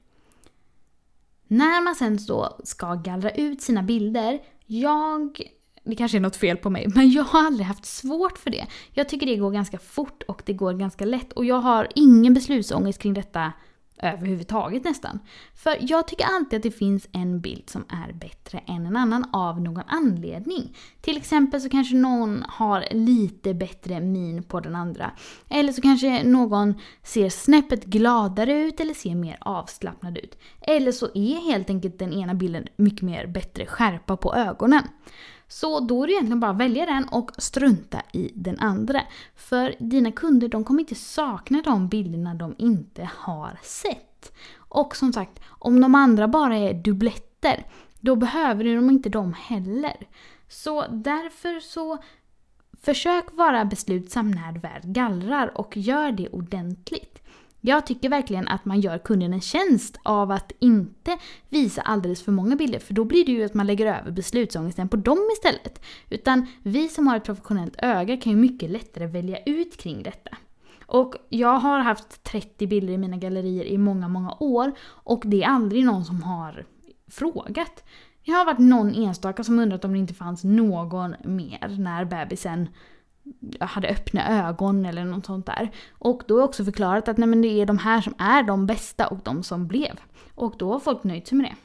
När 1.48 1.84
man 1.84 1.94
sen 1.94 2.18
då 2.26 2.60
ska 2.64 2.94
gallra 2.94 3.30
ut 3.30 3.62
sina 3.62 3.82
bilder, 3.82 4.38
jag 4.66 5.40
det 5.84 5.96
kanske 5.96 6.18
är 6.18 6.20
något 6.20 6.36
fel 6.36 6.56
på 6.56 6.70
mig, 6.70 6.86
men 6.94 7.10
jag 7.10 7.24
har 7.24 7.46
aldrig 7.46 7.66
haft 7.66 7.86
svårt 7.86 8.38
för 8.38 8.50
det. 8.50 8.66
Jag 8.92 9.08
tycker 9.08 9.26
det 9.26 9.36
går 9.36 9.50
ganska 9.50 9.78
fort 9.78 10.22
och 10.22 10.42
det 10.46 10.52
går 10.52 10.72
ganska 10.72 11.04
lätt 11.04 11.32
och 11.32 11.44
jag 11.44 11.60
har 11.60 11.88
ingen 11.94 12.34
beslutsångest 12.34 13.02
kring 13.02 13.14
detta 13.14 13.52
överhuvudtaget 13.98 14.84
nästan. 14.84 15.18
För 15.54 15.76
jag 15.80 16.08
tycker 16.08 16.24
alltid 16.24 16.56
att 16.56 16.62
det 16.62 16.70
finns 16.70 17.08
en 17.12 17.40
bild 17.40 17.70
som 17.70 17.84
är 17.88 18.12
bättre 18.12 18.58
än 18.58 18.86
en 18.86 18.96
annan 18.96 19.24
av 19.32 19.60
någon 19.60 19.82
anledning. 19.86 20.76
Till 21.00 21.16
exempel 21.16 21.60
så 21.60 21.68
kanske 21.68 21.96
någon 21.96 22.44
har 22.48 22.84
lite 22.90 23.54
bättre 23.54 24.00
min 24.00 24.42
på 24.42 24.60
den 24.60 24.74
andra. 24.74 25.10
Eller 25.48 25.72
så 25.72 25.80
kanske 25.80 26.22
någon 26.24 26.74
ser 27.02 27.28
snäppet 27.28 27.84
gladare 27.84 28.52
ut 28.52 28.80
eller 28.80 28.94
ser 28.94 29.14
mer 29.14 29.36
avslappnad 29.40 30.18
ut. 30.18 30.38
Eller 30.60 30.92
så 30.92 31.06
är 31.14 31.50
helt 31.50 31.70
enkelt 31.70 31.98
den 31.98 32.12
ena 32.12 32.34
bilden 32.34 32.66
mycket 32.76 33.02
mer 33.02 33.26
bättre 33.26 33.66
skärpa 33.66 34.16
på 34.16 34.34
ögonen. 34.34 34.82
Så 35.48 35.80
då 35.80 36.02
är 36.02 36.06
det 36.06 36.12
egentligen 36.12 36.40
bara 36.40 36.50
att 36.50 36.56
välja 36.56 36.86
den 36.86 37.08
och 37.08 37.30
strunta 37.38 38.02
i 38.12 38.32
den 38.34 38.58
andra. 38.58 39.02
För 39.36 39.74
dina 39.78 40.12
kunder 40.12 40.48
de 40.48 40.64
kommer 40.64 40.80
inte 40.80 40.94
sakna 40.94 41.62
de 41.62 41.88
bilderna 41.88 42.34
de 42.34 42.54
inte 42.58 43.10
har 43.16 43.58
sett. 43.62 44.32
Och 44.56 44.96
som 44.96 45.12
sagt, 45.12 45.40
om 45.46 45.80
de 45.80 45.94
andra 45.94 46.28
bara 46.28 46.56
är 46.56 46.74
dubbletter, 46.74 47.66
då 48.00 48.16
behöver 48.16 48.64
de 48.64 48.90
inte 48.90 49.08
dem 49.08 49.32
heller. 49.32 49.96
Så 50.48 50.86
därför 50.88 51.60
så 51.60 51.98
Försök 52.82 53.24
vara 53.32 53.64
beslutsam 53.64 54.30
när 54.30 54.52
du 54.52 54.60
väl 54.60 54.80
gallrar 54.84 55.58
och 55.58 55.76
gör 55.76 56.12
det 56.12 56.28
ordentligt. 56.28 57.22
Jag 57.66 57.86
tycker 57.86 58.08
verkligen 58.08 58.48
att 58.48 58.64
man 58.64 58.80
gör 58.80 58.98
kunden 58.98 59.32
en 59.32 59.40
tjänst 59.40 59.98
av 60.02 60.30
att 60.30 60.52
inte 60.58 61.18
visa 61.48 61.82
alldeles 61.82 62.22
för 62.22 62.32
många 62.32 62.56
bilder 62.56 62.78
för 62.78 62.94
då 62.94 63.04
blir 63.04 63.26
det 63.26 63.32
ju 63.32 63.44
att 63.44 63.54
man 63.54 63.66
lägger 63.66 63.86
över 63.86 64.10
beslutsångesten 64.10 64.88
på 64.88 64.96
dem 64.96 65.28
istället. 65.32 65.84
Utan 66.10 66.46
vi 66.62 66.88
som 66.88 67.06
har 67.06 67.16
ett 67.16 67.24
professionellt 67.24 67.74
öga 67.78 68.16
kan 68.16 68.32
ju 68.32 68.38
mycket 68.38 68.70
lättare 68.70 69.06
välja 69.06 69.38
ut 69.46 69.76
kring 69.76 70.02
detta. 70.02 70.36
Och 70.86 71.14
jag 71.28 71.58
har 71.58 71.78
haft 71.78 72.24
30 72.24 72.66
bilder 72.66 72.92
i 72.92 72.98
mina 72.98 73.16
gallerier 73.16 73.64
i 73.64 73.78
många, 73.78 74.08
många 74.08 74.36
år 74.40 74.72
och 74.88 75.22
det 75.26 75.42
är 75.42 75.48
aldrig 75.48 75.84
någon 75.84 76.04
som 76.04 76.22
har 76.22 76.66
frågat. 77.10 77.84
Det 78.24 78.32
har 78.32 78.44
varit 78.44 78.58
någon 78.58 78.94
enstaka 78.94 79.44
som 79.44 79.58
undrat 79.58 79.84
om 79.84 79.92
det 79.92 79.98
inte 79.98 80.14
fanns 80.14 80.44
någon 80.44 81.14
mer 81.24 81.76
när 81.78 82.04
bebisen 82.04 82.68
hade 83.60 83.88
öppna 83.88 84.48
ögon 84.48 84.86
eller 84.86 85.04
något 85.04 85.26
sånt 85.26 85.46
där. 85.46 85.70
Och 85.98 86.22
då 86.26 86.34
har 86.34 86.40
jag 86.40 86.48
också 86.48 86.64
förklarat 86.64 87.08
att 87.08 87.18
nej, 87.18 87.28
men 87.28 87.42
det 87.42 87.48
är 87.48 87.66
de 87.66 87.78
här 87.78 88.00
som 88.00 88.14
är 88.18 88.42
de 88.42 88.66
bästa 88.66 89.06
och 89.06 89.18
de 89.24 89.42
som 89.42 89.66
blev. 89.66 90.00
Och 90.34 90.54
då 90.58 90.72
har 90.72 90.80
folk 90.80 91.04
nöjt 91.04 91.28
sig 91.28 91.38
med 91.38 91.46
det. 91.46 91.56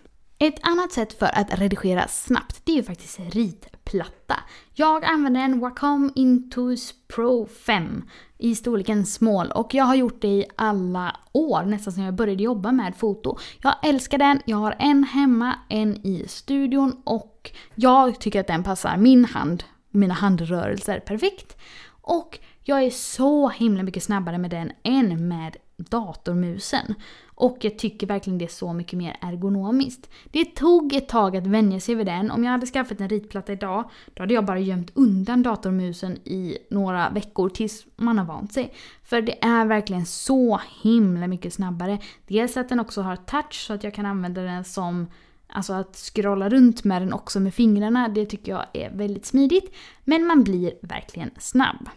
Ett 0.46 0.60
annat 0.62 0.92
sätt 0.92 1.14
för 1.20 1.26
att 1.26 1.60
redigera 1.60 2.08
snabbt, 2.08 2.62
det 2.64 2.72
är 2.72 2.76
ju 2.76 2.84
faktiskt 2.84 3.20
ritplatta. 3.20 4.36
Jag 4.74 5.06
använder 5.06 5.42
en 5.42 5.60
Wacom 5.60 6.12
Intuos 6.16 6.94
Pro 7.16 7.46
5 7.46 8.04
i 8.38 8.56
storleken 8.56 9.06
small 9.06 9.52
och 9.52 9.74
jag 9.74 9.86
har 9.86 9.96
gjort 9.96 10.22
det 10.22 10.28
i 10.28 10.46
alla 10.56 11.16
år, 11.32 11.64
nästan 11.64 11.94
sedan 11.94 12.04
jag 12.04 12.14
började 12.14 12.44
jobba 12.44 12.72
med 12.72 12.96
foto. 12.96 13.38
Jag 13.62 13.76
älskar 13.84 14.18
den, 14.18 14.42
jag 14.46 14.58
har 14.58 14.76
en 14.80 15.04
hemma, 15.04 15.56
en 15.70 16.06
i 16.06 16.26
studion 16.28 17.02
och 17.04 17.52
jag 17.76 18.20
tycker 18.20 18.40
att 18.40 18.48
den 18.48 18.64
passar 18.64 18.98
min 18.98 19.26
hand 19.26 19.64
mina 19.92 20.14
handrörelser 20.14 21.00
perfekt. 21.00 21.58
Och 22.02 22.40
jag 22.64 22.84
är 22.84 22.90
så 22.90 23.50
himla 23.50 23.84
mycket 23.84 24.04
snabbare 24.04 24.38
med 24.38 24.52
den 24.52 24.72
än 24.84 25.28
med 25.28 25.58
datormusen. 25.78 26.96
Och 27.26 27.58
jag 27.62 27.80
tycker 27.80 28.08
verkligen 28.08 28.38
det 28.38 28.46
är 28.46 28.50
så 28.50 28.74
mycket 28.74 28.98
mer 28.98 29.18
ergonomiskt. 29.22 30.10
Det 30.32 30.46
tog 30.46 30.94
ett 30.94 31.10
tag 31.10 31.38
att 31.38 31.48
vänja 31.48 31.80
sig 31.80 31.96
vid 31.96 32.06
den. 32.06 32.32
Om 32.32 32.44
jag 32.44 32.52
hade 32.52 32.66
skaffat 32.66 33.02
en 33.02 33.10
ritplatta 33.10 33.54
idag, 33.54 33.90
då 34.14 34.24
hade 34.24 34.34
jag 34.34 34.46
bara 34.46 34.60
gömt 34.60 34.92
undan 34.94 35.44
datormusen 35.44 36.18
i 36.18 36.58
några 36.70 37.10
veckor 37.10 37.50
tills 37.50 37.86
man 37.96 38.18
har 38.18 38.26
vant 38.26 38.54
sig. 38.54 38.74
För 39.04 39.22
det 39.22 39.44
är 39.44 39.66
verkligen 39.66 40.06
så 40.06 40.62
himla 40.82 41.28
mycket 41.28 41.54
snabbare. 41.54 42.00
Dels 42.28 42.58
att 42.58 42.70
den 42.70 42.80
också 42.80 43.02
har 43.02 43.16
touch 43.16 43.66
så 43.68 43.74
att 43.74 43.84
jag 43.84 43.94
kan 43.94 44.06
använda 44.06 44.42
den 44.42 44.64
som 44.64 45.08
Alltså 45.52 45.74
att 45.74 45.96
scrolla 45.96 46.50
runt 46.50 46.84
med 46.84 47.02
den 47.02 47.14
också 47.14 47.40
med 47.40 47.54
fingrarna, 47.54 48.08
det 48.08 48.26
tycker 48.26 48.52
jag 48.52 48.66
är 48.74 48.90
väldigt 48.90 49.26
smidigt. 49.26 49.76
Men 50.04 50.26
man 50.26 50.44
blir 50.44 50.74
verkligen 50.82 51.32
snabb. 51.38 51.90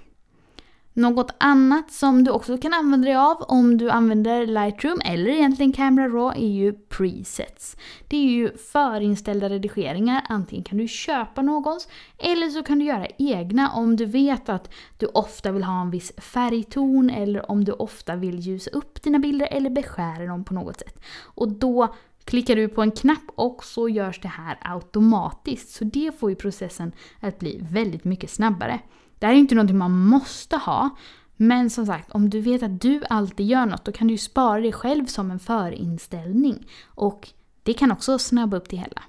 Något 0.97 1.35
annat 1.39 1.93
som 1.93 2.25
du 2.25 2.31
också 2.31 2.59
kan 2.59 2.75
använda 2.75 3.09
dig 3.09 3.17
av 3.17 3.37
om 3.43 3.79
du 3.79 3.91
använder 3.91 4.47
Lightroom 4.47 5.01
eller 5.05 5.31
egentligen 5.31 5.73
Camera 5.73 6.09
Raw 6.09 6.45
är 6.45 6.49
ju 6.49 6.73
presets. 6.73 7.77
Det 8.09 8.17
är 8.17 8.25
ju 8.25 8.57
förinställda 8.57 9.49
redigeringar, 9.49 10.27
antingen 10.29 10.65
kan 10.65 10.79
du 10.79 10.89
köpa 10.89 11.43
någons 11.43 11.89
eller 12.19 12.49
så 12.49 12.63
kan 12.63 12.79
du 12.79 12.85
göra 12.85 13.07
egna 13.19 13.71
om 13.71 13.97
du 13.97 14.05
vet 14.05 14.49
att 14.49 14.71
du 14.99 15.07
ofta 15.07 15.53
vill 15.53 15.65
ha 15.65 15.81
en 15.81 15.91
viss 15.91 16.13
färgton 16.17 17.11
eller 17.11 17.51
om 17.51 17.65
du 17.65 17.73
ofta 17.73 18.17
vill 18.17 18.39
ljusa 18.39 18.71
upp 18.71 19.03
dina 19.03 19.19
bilder 19.19 19.49
eller 19.51 19.71
beskära 19.71 20.27
dem 20.27 20.45
på 20.45 20.55
något 20.55 20.79
sätt. 20.79 21.01
Och 21.23 21.53
då 21.53 21.95
klickar 22.25 22.57
du 22.57 22.69
på 22.69 22.83
en 22.83 22.91
knapp 22.91 23.23
och 23.35 23.65
så 23.65 23.89
görs 23.89 24.21
det 24.21 24.29
här 24.29 24.59
automatiskt. 24.61 25.69
Så 25.69 25.85
det 25.85 26.19
får 26.19 26.31
ju 26.31 26.37
processen 26.37 26.93
att 27.21 27.39
bli 27.39 27.59
väldigt 27.71 28.05
mycket 28.05 28.31
snabbare. 28.31 28.81
Det 29.19 29.27
här 29.27 29.35
är 29.35 29.39
inte 29.39 29.55
någonting 29.55 29.79
man 29.79 29.99
måste 29.99 30.57
ha. 30.57 30.91
Men 31.37 31.71
som 31.71 31.87
sagt, 31.87 32.11
om 32.11 32.31
du 32.31 32.41
vet 32.41 32.63
att 32.63 32.81
du 32.81 33.03
alltid 33.11 33.47
gör 33.47 33.67
något 33.67 33.85
då 33.85 33.93
kan 33.93 34.07
du 34.07 34.15
ju 34.15 34.19
spara 34.19 34.61
dig 34.61 34.73
själv 34.73 35.07
som 35.07 35.31
en 35.31 35.39
förinställning. 35.39 36.67
Och 36.85 37.29
det 37.63 37.75
kan 37.75 37.93
också 37.93 38.19
snabba 38.19 38.57
upp 38.57 38.69
det 38.69 38.77
hela. 38.77 39.03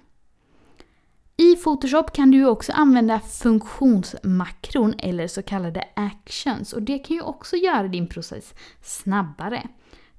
I 1.37 1.55
Photoshop 1.55 2.13
kan 2.13 2.31
du 2.31 2.45
också 2.45 2.71
använda 2.71 3.19
funktionsmakron 3.19 4.93
eller 4.97 5.27
så 5.27 5.41
kallade 5.41 5.83
actions 5.95 6.73
och 6.73 6.81
det 6.81 6.99
kan 6.99 7.15
ju 7.15 7.21
också 7.21 7.55
göra 7.55 7.87
din 7.87 8.07
process 8.07 8.53
snabbare. 8.81 9.67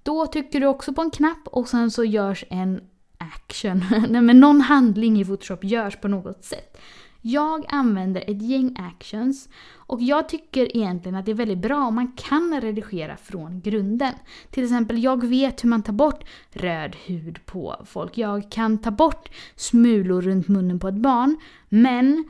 Då 0.06 0.26
trycker 0.26 0.60
du 0.60 0.66
också 0.66 0.92
på 0.92 1.02
en 1.02 1.10
knapp 1.10 1.48
och 1.48 1.68
sen 1.68 1.90
så 1.90 2.04
görs 2.04 2.44
en 2.50 2.80
action. 3.18 3.84
Nej 4.08 4.20
men 4.20 4.40
någon 4.40 4.60
handling 4.60 5.20
i 5.20 5.24
Photoshop 5.24 5.64
görs 5.64 5.96
på 5.96 6.08
något 6.08 6.44
sätt. 6.44 6.78
Jag 7.20 7.64
använder 7.68 8.20
ett 8.26 8.42
gäng 8.42 8.76
actions 8.78 9.48
och 9.74 10.02
jag 10.02 10.28
tycker 10.28 10.76
egentligen 10.76 11.16
att 11.16 11.26
det 11.26 11.30
är 11.30 11.34
väldigt 11.34 11.58
bra 11.58 11.86
om 11.86 11.94
man 11.94 12.12
kan 12.12 12.60
redigera 12.60 13.16
från 13.16 13.60
grunden. 13.60 14.12
Till 14.50 14.64
exempel, 14.64 15.02
jag 15.02 15.26
vet 15.26 15.64
hur 15.64 15.68
man 15.68 15.82
tar 15.82 15.92
bort 15.92 16.24
röd 16.50 16.96
hud 17.06 17.46
på 17.46 17.76
folk. 17.84 18.18
Jag 18.18 18.50
kan 18.50 18.78
ta 18.78 18.90
bort 18.90 19.28
smulor 19.56 20.22
runt 20.22 20.48
munnen 20.48 20.80
på 20.80 20.88
ett 20.88 20.94
barn. 20.94 21.36
Men 21.68 22.24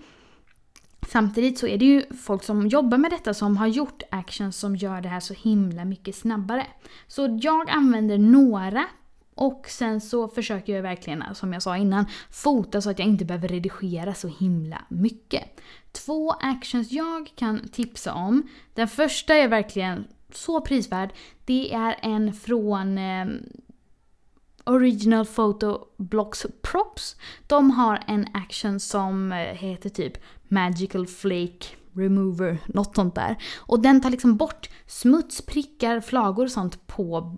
Samtidigt 1.08 1.58
så 1.58 1.66
är 1.66 1.78
det 1.78 1.84
ju 1.84 2.02
folk 2.24 2.42
som 2.42 2.66
jobbar 2.66 2.98
med 2.98 3.10
detta 3.10 3.34
som 3.34 3.56
har 3.56 3.66
gjort 3.66 4.02
actions 4.10 4.56
som 4.56 4.76
gör 4.76 5.00
det 5.00 5.08
här 5.08 5.20
så 5.20 5.34
himla 5.34 5.84
mycket 5.84 6.16
snabbare. 6.16 6.66
Så 7.06 7.38
jag 7.42 7.70
använder 7.70 8.18
några 8.18 8.84
och 9.34 9.66
sen 9.68 10.00
så 10.00 10.28
försöker 10.28 10.74
jag 10.74 10.82
verkligen, 10.82 11.24
som 11.34 11.52
jag 11.52 11.62
sa 11.62 11.76
innan, 11.76 12.06
fota 12.30 12.80
så 12.80 12.90
att 12.90 12.98
jag 12.98 13.08
inte 13.08 13.24
behöver 13.24 13.48
redigera 13.48 14.14
så 14.14 14.28
himla 14.28 14.82
mycket. 14.88 15.60
Två 15.92 16.30
actions 16.30 16.92
jag 16.92 17.32
kan 17.36 17.68
tipsa 17.68 18.14
om. 18.14 18.48
Den 18.74 18.88
första 18.88 19.34
är 19.34 19.48
verkligen 19.48 20.04
så 20.32 20.60
prisvärd. 20.60 21.10
Det 21.44 21.74
är 21.74 21.96
en 22.02 22.32
från 22.32 22.98
eh, 22.98 23.26
Original 24.66 25.26
Photo 25.26 25.78
Blocks 25.96 26.46
Props. 26.62 27.16
De 27.46 27.70
har 27.70 28.04
en 28.06 28.26
action 28.34 28.80
som 28.80 29.32
eh, 29.32 29.38
heter 29.38 29.90
typ 29.90 30.18
Magical 30.48 31.06
Flake 31.06 31.66
Remover, 31.92 32.58
något 32.66 32.96
sånt 32.96 33.14
där. 33.14 33.36
Och 33.58 33.80
den 33.80 34.00
tar 34.00 34.10
liksom 34.10 34.36
bort 34.36 34.70
smuts, 34.86 35.46
prickar, 35.46 36.00
flagor 36.00 36.44
och 36.44 36.50
sånt 36.50 36.86
på 36.86 37.36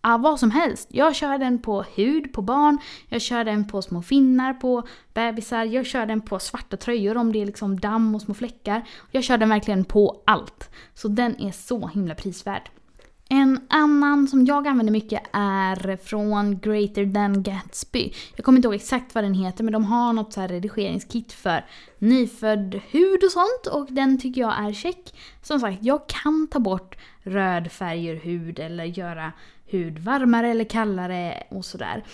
ah, 0.00 0.18
vad 0.18 0.40
som 0.40 0.50
helst. 0.50 0.88
Jag 0.90 1.14
kör 1.14 1.38
den 1.38 1.58
på 1.58 1.82
hud 1.82 2.32
på 2.32 2.42
barn, 2.42 2.78
jag 3.08 3.20
kör 3.20 3.44
den 3.44 3.68
på 3.68 3.82
små 3.82 4.02
finnar 4.02 4.54
på 4.54 4.82
bebisar, 5.14 5.64
jag 5.64 5.86
kör 5.86 6.06
den 6.06 6.20
på 6.20 6.38
svarta 6.38 6.76
tröjor 6.76 7.16
om 7.16 7.32
det 7.32 7.42
är 7.42 7.46
liksom 7.46 7.80
damm 7.80 8.14
och 8.14 8.22
små 8.22 8.34
fläckar. 8.34 8.88
Jag 9.10 9.24
kör 9.24 9.38
den 9.38 9.48
verkligen 9.48 9.84
på 9.84 10.22
allt. 10.26 10.70
Så 10.94 11.08
den 11.08 11.40
är 11.40 11.52
så 11.52 11.86
himla 11.88 12.14
prisvärd. 12.14 12.70
En 13.28 13.60
annan 13.68 14.28
som 14.28 14.44
jag 14.44 14.68
använder 14.68 14.92
mycket 14.92 15.22
är 15.32 15.96
från 15.96 16.58
Greater 16.58 17.12
Than 17.12 17.42
Gatsby. 17.42 18.12
Jag 18.36 18.44
kommer 18.44 18.58
inte 18.58 18.66
ihåg 18.66 18.74
exakt 18.74 19.14
vad 19.14 19.24
den 19.24 19.34
heter 19.34 19.64
men 19.64 19.72
de 19.72 19.84
har 19.84 20.12
något 20.12 20.32
så 20.32 20.40
här 20.40 20.48
redigeringskit 20.48 21.32
för 21.32 21.64
nyfödd 21.98 22.80
hud 22.90 23.24
och 23.24 23.30
sånt 23.30 23.66
och 23.72 23.86
den 23.92 24.20
tycker 24.20 24.40
jag 24.40 24.58
är 24.58 24.72
check. 24.72 25.14
Som 25.42 25.60
sagt, 25.60 25.78
jag 25.80 26.06
kan 26.06 26.46
ta 26.46 26.58
bort 26.58 26.96
röd 27.22 27.72
färg 27.72 28.06
ur 28.06 28.16
hud 28.16 28.58
eller 28.58 28.84
göra 28.84 29.32
hud 29.66 29.98
varmare 29.98 30.48
eller 30.50 30.64
kallare 30.64 31.42
och 31.50 31.64
sådär. 31.64 32.04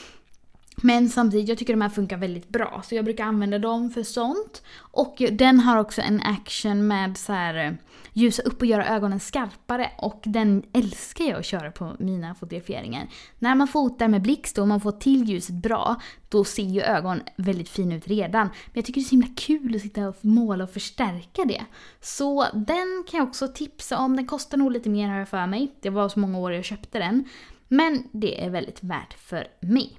Men 0.82 1.08
samtidigt, 1.08 1.49
jag 1.49 1.58
tycker 1.58 1.72
de 1.72 1.80
här 1.80 1.88
funkar 1.88 2.16
väldigt 2.16 2.49
bra. 2.49 2.82
Så 2.84 2.94
jag 2.94 3.04
brukar 3.04 3.25
använda 3.25 3.58
dem 3.58 3.90
för 3.90 4.02
sånt. 4.02 4.62
Och 4.76 5.22
den 5.32 5.60
har 5.60 5.76
också 5.76 6.02
en 6.02 6.20
action 6.20 6.87
med 6.87 7.16
så 7.16 7.32
här 7.32 7.66
eh, 7.66 7.72
ljusa 8.12 8.42
upp 8.42 8.60
och 8.60 8.66
göra 8.66 8.88
ögonen 8.88 9.20
skarpare. 9.20 9.90
Och 9.99 10.22
den 10.25 10.62
älskar 10.72 11.25
jag 11.25 11.38
att 11.38 11.46
köra 11.46 11.70
på 11.70 11.96
mina 11.99 12.34
fotograferingar. 12.34 13.08
När 13.38 13.54
man 13.54 13.68
fotar 13.68 14.08
med 14.08 14.22
blixt 14.22 14.58
och 14.58 14.68
man 14.68 14.80
får 14.80 14.92
till 14.92 15.25
ljuset 15.25 15.54
bra, 15.54 16.00
då 16.28 16.44
ser 16.44 16.62
ju 16.62 16.82
ögon 16.82 17.20
väldigt 17.37 17.68
fina 17.68 17.94
ut 17.94 18.08
redan. 18.08 18.46
Men 18.46 18.72
jag 18.72 18.84
tycker 18.84 19.00
det 19.00 19.04
är 19.04 19.08
så 19.08 19.10
himla 19.10 19.34
kul 19.37 19.75
att 19.75 19.82
sitta 19.82 20.08
och 20.08 20.16
måla 20.20 20.64
och 20.64 20.70
förstärka 20.70 21.44
det. 21.44 21.64
Så 22.00 22.46
den 22.52 23.04
kan 23.10 23.18
jag 23.18 23.28
också 23.28 23.49
tipsa 23.49 23.99
om. 23.99 24.16
Den 24.16 24.26
kostar 24.26 24.58
nog 24.58 24.72
lite 24.72 24.88
mer 24.88 25.08
har 25.08 25.18
jag 25.18 25.28
för 25.28 25.46
mig. 25.46 25.75
Det 25.80 25.90
var 25.90 26.08
så 26.08 26.18
många 26.18 26.38
år 26.38 26.52
jag 26.52 26.64
köpte 26.64 26.99
den. 26.99 27.25
Men 27.68 28.08
det 28.12 28.44
är 28.44 28.50
väldigt 28.50 28.82
värt 28.82 29.14
för 29.14 29.46
mig. 29.60 29.99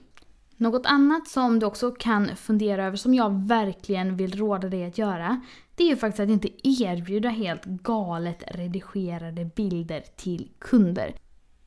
Något 0.62 0.86
annat 0.86 1.28
som 1.28 1.60
du 1.60 1.66
också 1.66 1.92
kan 1.92 2.36
fundera 2.36 2.86
över, 2.86 2.98
som 2.98 3.14
jag 3.14 3.48
verkligen 3.48 4.18
vill 4.18 4.38
råda 4.38 4.70
dig 4.70 4.86
att 4.86 4.98
göra, 4.98 5.42
det 5.76 5.84
är 5.84 5.88
ju 5.88 5.96
faktiskt 5.96 6.20
att 6.20 6.30
inte 6.30 6.50
erbjuda 6.64 7.30
helt 7.30 7.66
galet 7.66 8.44
redigerade 8.48 9.46
bilder 9.56 10.04
till 10.16 10.50
kunder. 10.60 11.16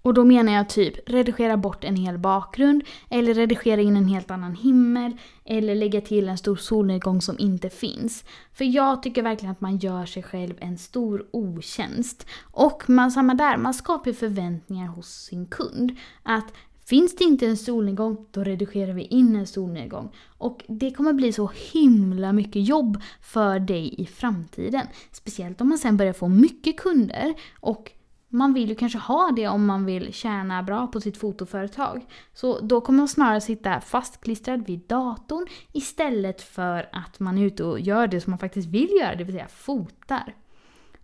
Och 0.03 0.15
då 0.15 0.25
menar 0.25 0.53
jag 0.53 0.69
typ 0.69 1.09
redigera 1.11 1.57
bort 1.57 1.85
en 1.85 1.97
hel 1.97 2.19
bakgrund, 2.19 2.83
eller 3.11 3.35
redigera 3.35 3.81
in 3.81 3.97
en 3.97 4.09
helt 4.09 4.31
annan 4.31 4.55
himmel, 4.55 5.17
eller 5.45 5.75
lägga 5.75 6.01
till 6.01 6.29
en 6.29 6.39
stor 6.39 6.57
solnedgång 6.57 7.21
som 7.21 7.39
inte 7.39 7.71
finns. 7.71 8.25
För 8.53 8.65
jag 8.65 9.03
tycker 9.03 9.23
verkligen 9.23 9.53
att 9.53 9.61
man 9.61 9.77
gör 9.77 10.07
sig 10.07 10.23
själv 10.23 10.55
en 10.61 10.79
stor 10.79 11.27
otjänst. 11.31 12.27
Och 12.43 12.91
man, 12.91 13.11
samma 13.11 13.35
där, 13.35 13.57
man 13.57 13.75
skapar 13.75 14.13
förväntningar 14.13 14.87
hos 14.87 15.09
sin 15.09 15.47
kund. 15.47 15.97
Att 16.23 16.53
Finns 16.87 17.17
det 17.17 17.25
inte 17.25 17.47
en 17.47 17.57
solnedgång, 17.57 18.27
då 18.31 18.45
redigerar 18.45 18.93
vi 18.93 19.03
in 19.03 19.37
en 19.37 19.47
solnedgång. 19.47 20.11
Och 20.39 20.65
det 20.69 20.91
kommer 20.91 21.13
bli 21.13 21.33
så 21.33 21.51
himla 21.73 22.33
mycket 22.33 22.69
jobb 22.69 23.03
för 23.21 23.59
dig 23.59 23.95
i 24.01 24.07
framtiden. 24.07 24.87
Speciellt 25.13 25.61
om 25.61 25.69
man 25.69 25.79
sen 25.79 25.97
börjar 25.97 26.13
få 26.13 26.29
mycket 26.29 26.77
kunder 26.77 27.35
och 27.61 27.93
man 28.29 28.55
vill 28.55 28.69
ju 28.69 28.75
kanske 28.75 28.99
ha 28.99 29.33
det 29.37 29.49
om 29.49 29.67
man 29.67 29.85
vill 29.85 30.13
tjäna 30.13 30.63
bra 30.63 30.87
på 30.87 31.01
sitt 31.01 31.17
fotoföretag. 31.17 32.07
Så 32.33 32.61
då 32.61 32.81
kommer 32.81 32.97
man 32.97 33.09
snarare 33.09 33.41
sitta 33.41 33.81
fastklistrad 33.81 34.67
vid 34.67 34.81
datorn 34.87 35.47
istället 35.73 36.43
för 36.43 36.89
att 36.93 37.21
man 37.21 37.39
är 37.39 37.45
ute 37.45 37.65
och 37.65 37.81
gör 37.81 38.07
det 38.07 38.21
som 38.21 38.31
man 38.31 38.39
faktiskt 38.39 38.69
vill 38.69 38.91
göra, 39.01 39.15
det 39.15 39.25
vill 39.25 39.35
säga 39.35 39.49
fotar. 39.49 40.35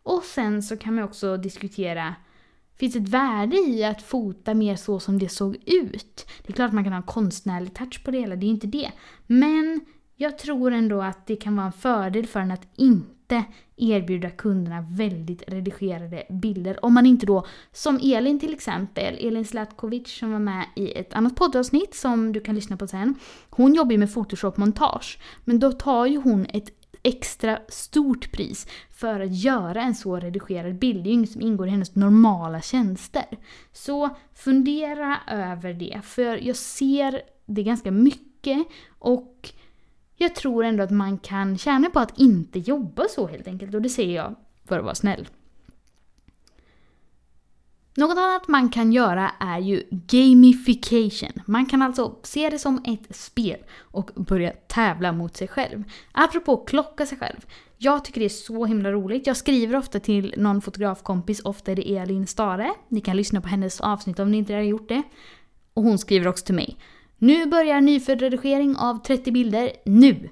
Och 0.03 0.23
sen 0.23 0.63
så 0.63 0.77
kan 0.77 0.95
man 0.95 1.05
också 1.05 1.37
diskutera 1.37 2.15
Finns 2.81 2.97
ett 2.97 3.09
värde 3.09 3.57
i 3.57 3.85
att 3.85 4.03
fota 4.03 4.55
mer 4.55 4.77
så 4.77 5.01
som 5.01 5.19
det 5.19 5.29
såg 5.29 5.57
ut? 5.67 6.27
Det 6.43 6.53
är 6.53 6.53
klart 6.53 6.69
att 6.69 6.75
man 6.75 6.85
kan 6.85 6.93
ha 6.93 7.01
en 7.01 7.07
konstnärlig 7.07 7.75
touch 7.75 8.05
på 8.05 8.11
det 8.11 8.19
hela, 8.19 8.37
det 8.37 8.47
är 8.47 8.51
inte 8.51 8.67
det. 8.67 8.91
Men 9.27 9.81
jag 10.17 10.39
tror 10.39 10.73
ändå 10.73 11.03
att 11.03 11.27
det 11.27 11.37
kan 11.37 11.57
vara 11.57 11.67
en 11.67 11.73
fördel 11.73 12.27
för 12.27 12.41
en 12.41 12.51
att 12.51 12.69
inte 12.77 13.45
erbjuda 13.77 14.31
kunderna 14.31 14.85
väldigt 14.91 15.43
redigerade 15.47 16.23
bilder. 16.31 16.85
Om 16.85 16.95
man 16.95 17.07
inte 17.07 17.27
då, 17.27 17.47
som 17.73 18.01
Elin 18.03 18.41
till 18.41 18.55
exempel, 18.55 19.15
Elin 19.21 19.45
Slatkovic 19.45 20.09
som 20.19 20.33
var 20.33 20.39
med 20.39 20.65
i 20.77 20.93
ett 20.93 21.13
annat 21.13 21.37
poddavsnitt 21.37 21.95
som 21.95 22.33
du 22.33 22.41
kan 22.41 22.55
lyssna 22.55 22.77
på 22.77 22.87
sen. 22.87 23.15
Hon 23.51 23.75
jobbar 23.75 23.93
ju 23.93 23.99
med 23.99 24.15
Photoshop-montage. 24.15 25.19
Men 25.45 25.59
då 25.59 25.73
tar 25.73 26.07
ju 26.07 26.17
hon 26.17 26.47
ett 26.47 26.80
extra 27.03 27.59
stort 27.69 28.33
pris 28.33 28.67
för 28.91 29.21
att 29.21 29.35
göra 29.35 29.83
en 29.83 29.95
så 29.95 30.17
redigerad 30.17 30.79
bild. 30.79 31.05
Det 31.05 31.09
är 31.09 31.11
ju 31.11 31.15
inget 31.15 31.31
som 31.31 31.41
ingår 31.41 31.67
i 31.67 31.71
hennes 31.71 31.95
normala 31.95 32.61
tjänster. 32.61 33.25
Så 33.73 34.11
fundera 34.35 35.19
över 35.27 35.75
det, 35.75 36.01
för 36.05 36.37
jag 36.37 36.57
ser 36.57 37.23
det 37.47 37.63
ganska 37.63 37.91
mycket 37.91 38.67
och 38.99 39.51
jag 40.17 40.35
tror 40.35 40.65
ändå 40.65 40.83
att 40.83 40.91
man 40.91 41.19
kan 41.19 41.59
tjäna 41.59 41.91
på 41.91 42.01
att 42.01 42.19
inte 42.19 42.59
jobba 42.59 43.09
så 43.09 43.27
helt 43.27 43.49
enkelt 43.49 43.75
och 43.75 43.83
det 43.83 43.89
säger 43.89 44.17
jag 44.17 44.35
för 44.65 44.79
att 44.79 44.85
vara 44.85 44.95
snäll. 44.95 45.29
Något 47.95 48.19
annat 48.19 48.49
man 48.49 48.69
kan 48.69 48.93
göra 48.93 49.31
är 49.41 49.59
ju 49.59 49.83
gamification. 49.91 51.43
Man 51.47 51.67
kan 51.67 51.83
alltså 51.83 52.15
se 52.23 52.51
det 52.51 52.59
som 52.59 52.83
ett 52.85 53.17
spel 53.17 53.59
och 53.79 54.11
börja 54.17 54.51
tävla 54.51 55.13
mot 55.13 55.37
sig 55.37 55.49
själv. 55.49 55.85
Apropå 56.13 56.57
klocka 56.57 57.07
sig 57.07 57.19
själv. 57.19 57.47
Jag 57.79 58.05
tycker 58.05 58.21
det 58.21 58.27
är 58.27 58.29
så 58.29 58.67
himla 58.67 58.93
roligt. 58.93 59.27
Jag 59.27 59.37
skriver 59.37 59.77
ofta 59.77 60.01
till 60.01 60.35
någon 60.37 60.61
fotografkompis, 60.61 61.41
ofta 61.41 61.73
är 61.73 61.77
det 61.77 61.97
Elin 61.97 62.27
Stare. 62.27 62.71
Ni 62.89 63.01
kan 63.01 63.17
lyssna 63.17 63.41
på 63.41 63.49
hennes 63.49 63.81
avsnitt 63.81 64.19
om 64.19 64.31
ni 64.31 64.39
inte 64.39 64.53
redan 64.53 64.69
gjort 64.69 64.89
det. 64.89 65.03
Och 65.75 65.83
hon 65.83 65.99
skriver 65.99 66.29
också 66.29 66.45
till 66.45 66.55
mig. 66.55 66.77
Nu 67.19 67.47
börjar 67.47 67.81
nyfödd 67.81 68.21
redigering 68.21 68.77
av 68.77 69.03
30 69.03 69.33
bilder, 69.33 69.73
nu! 69.85 70.29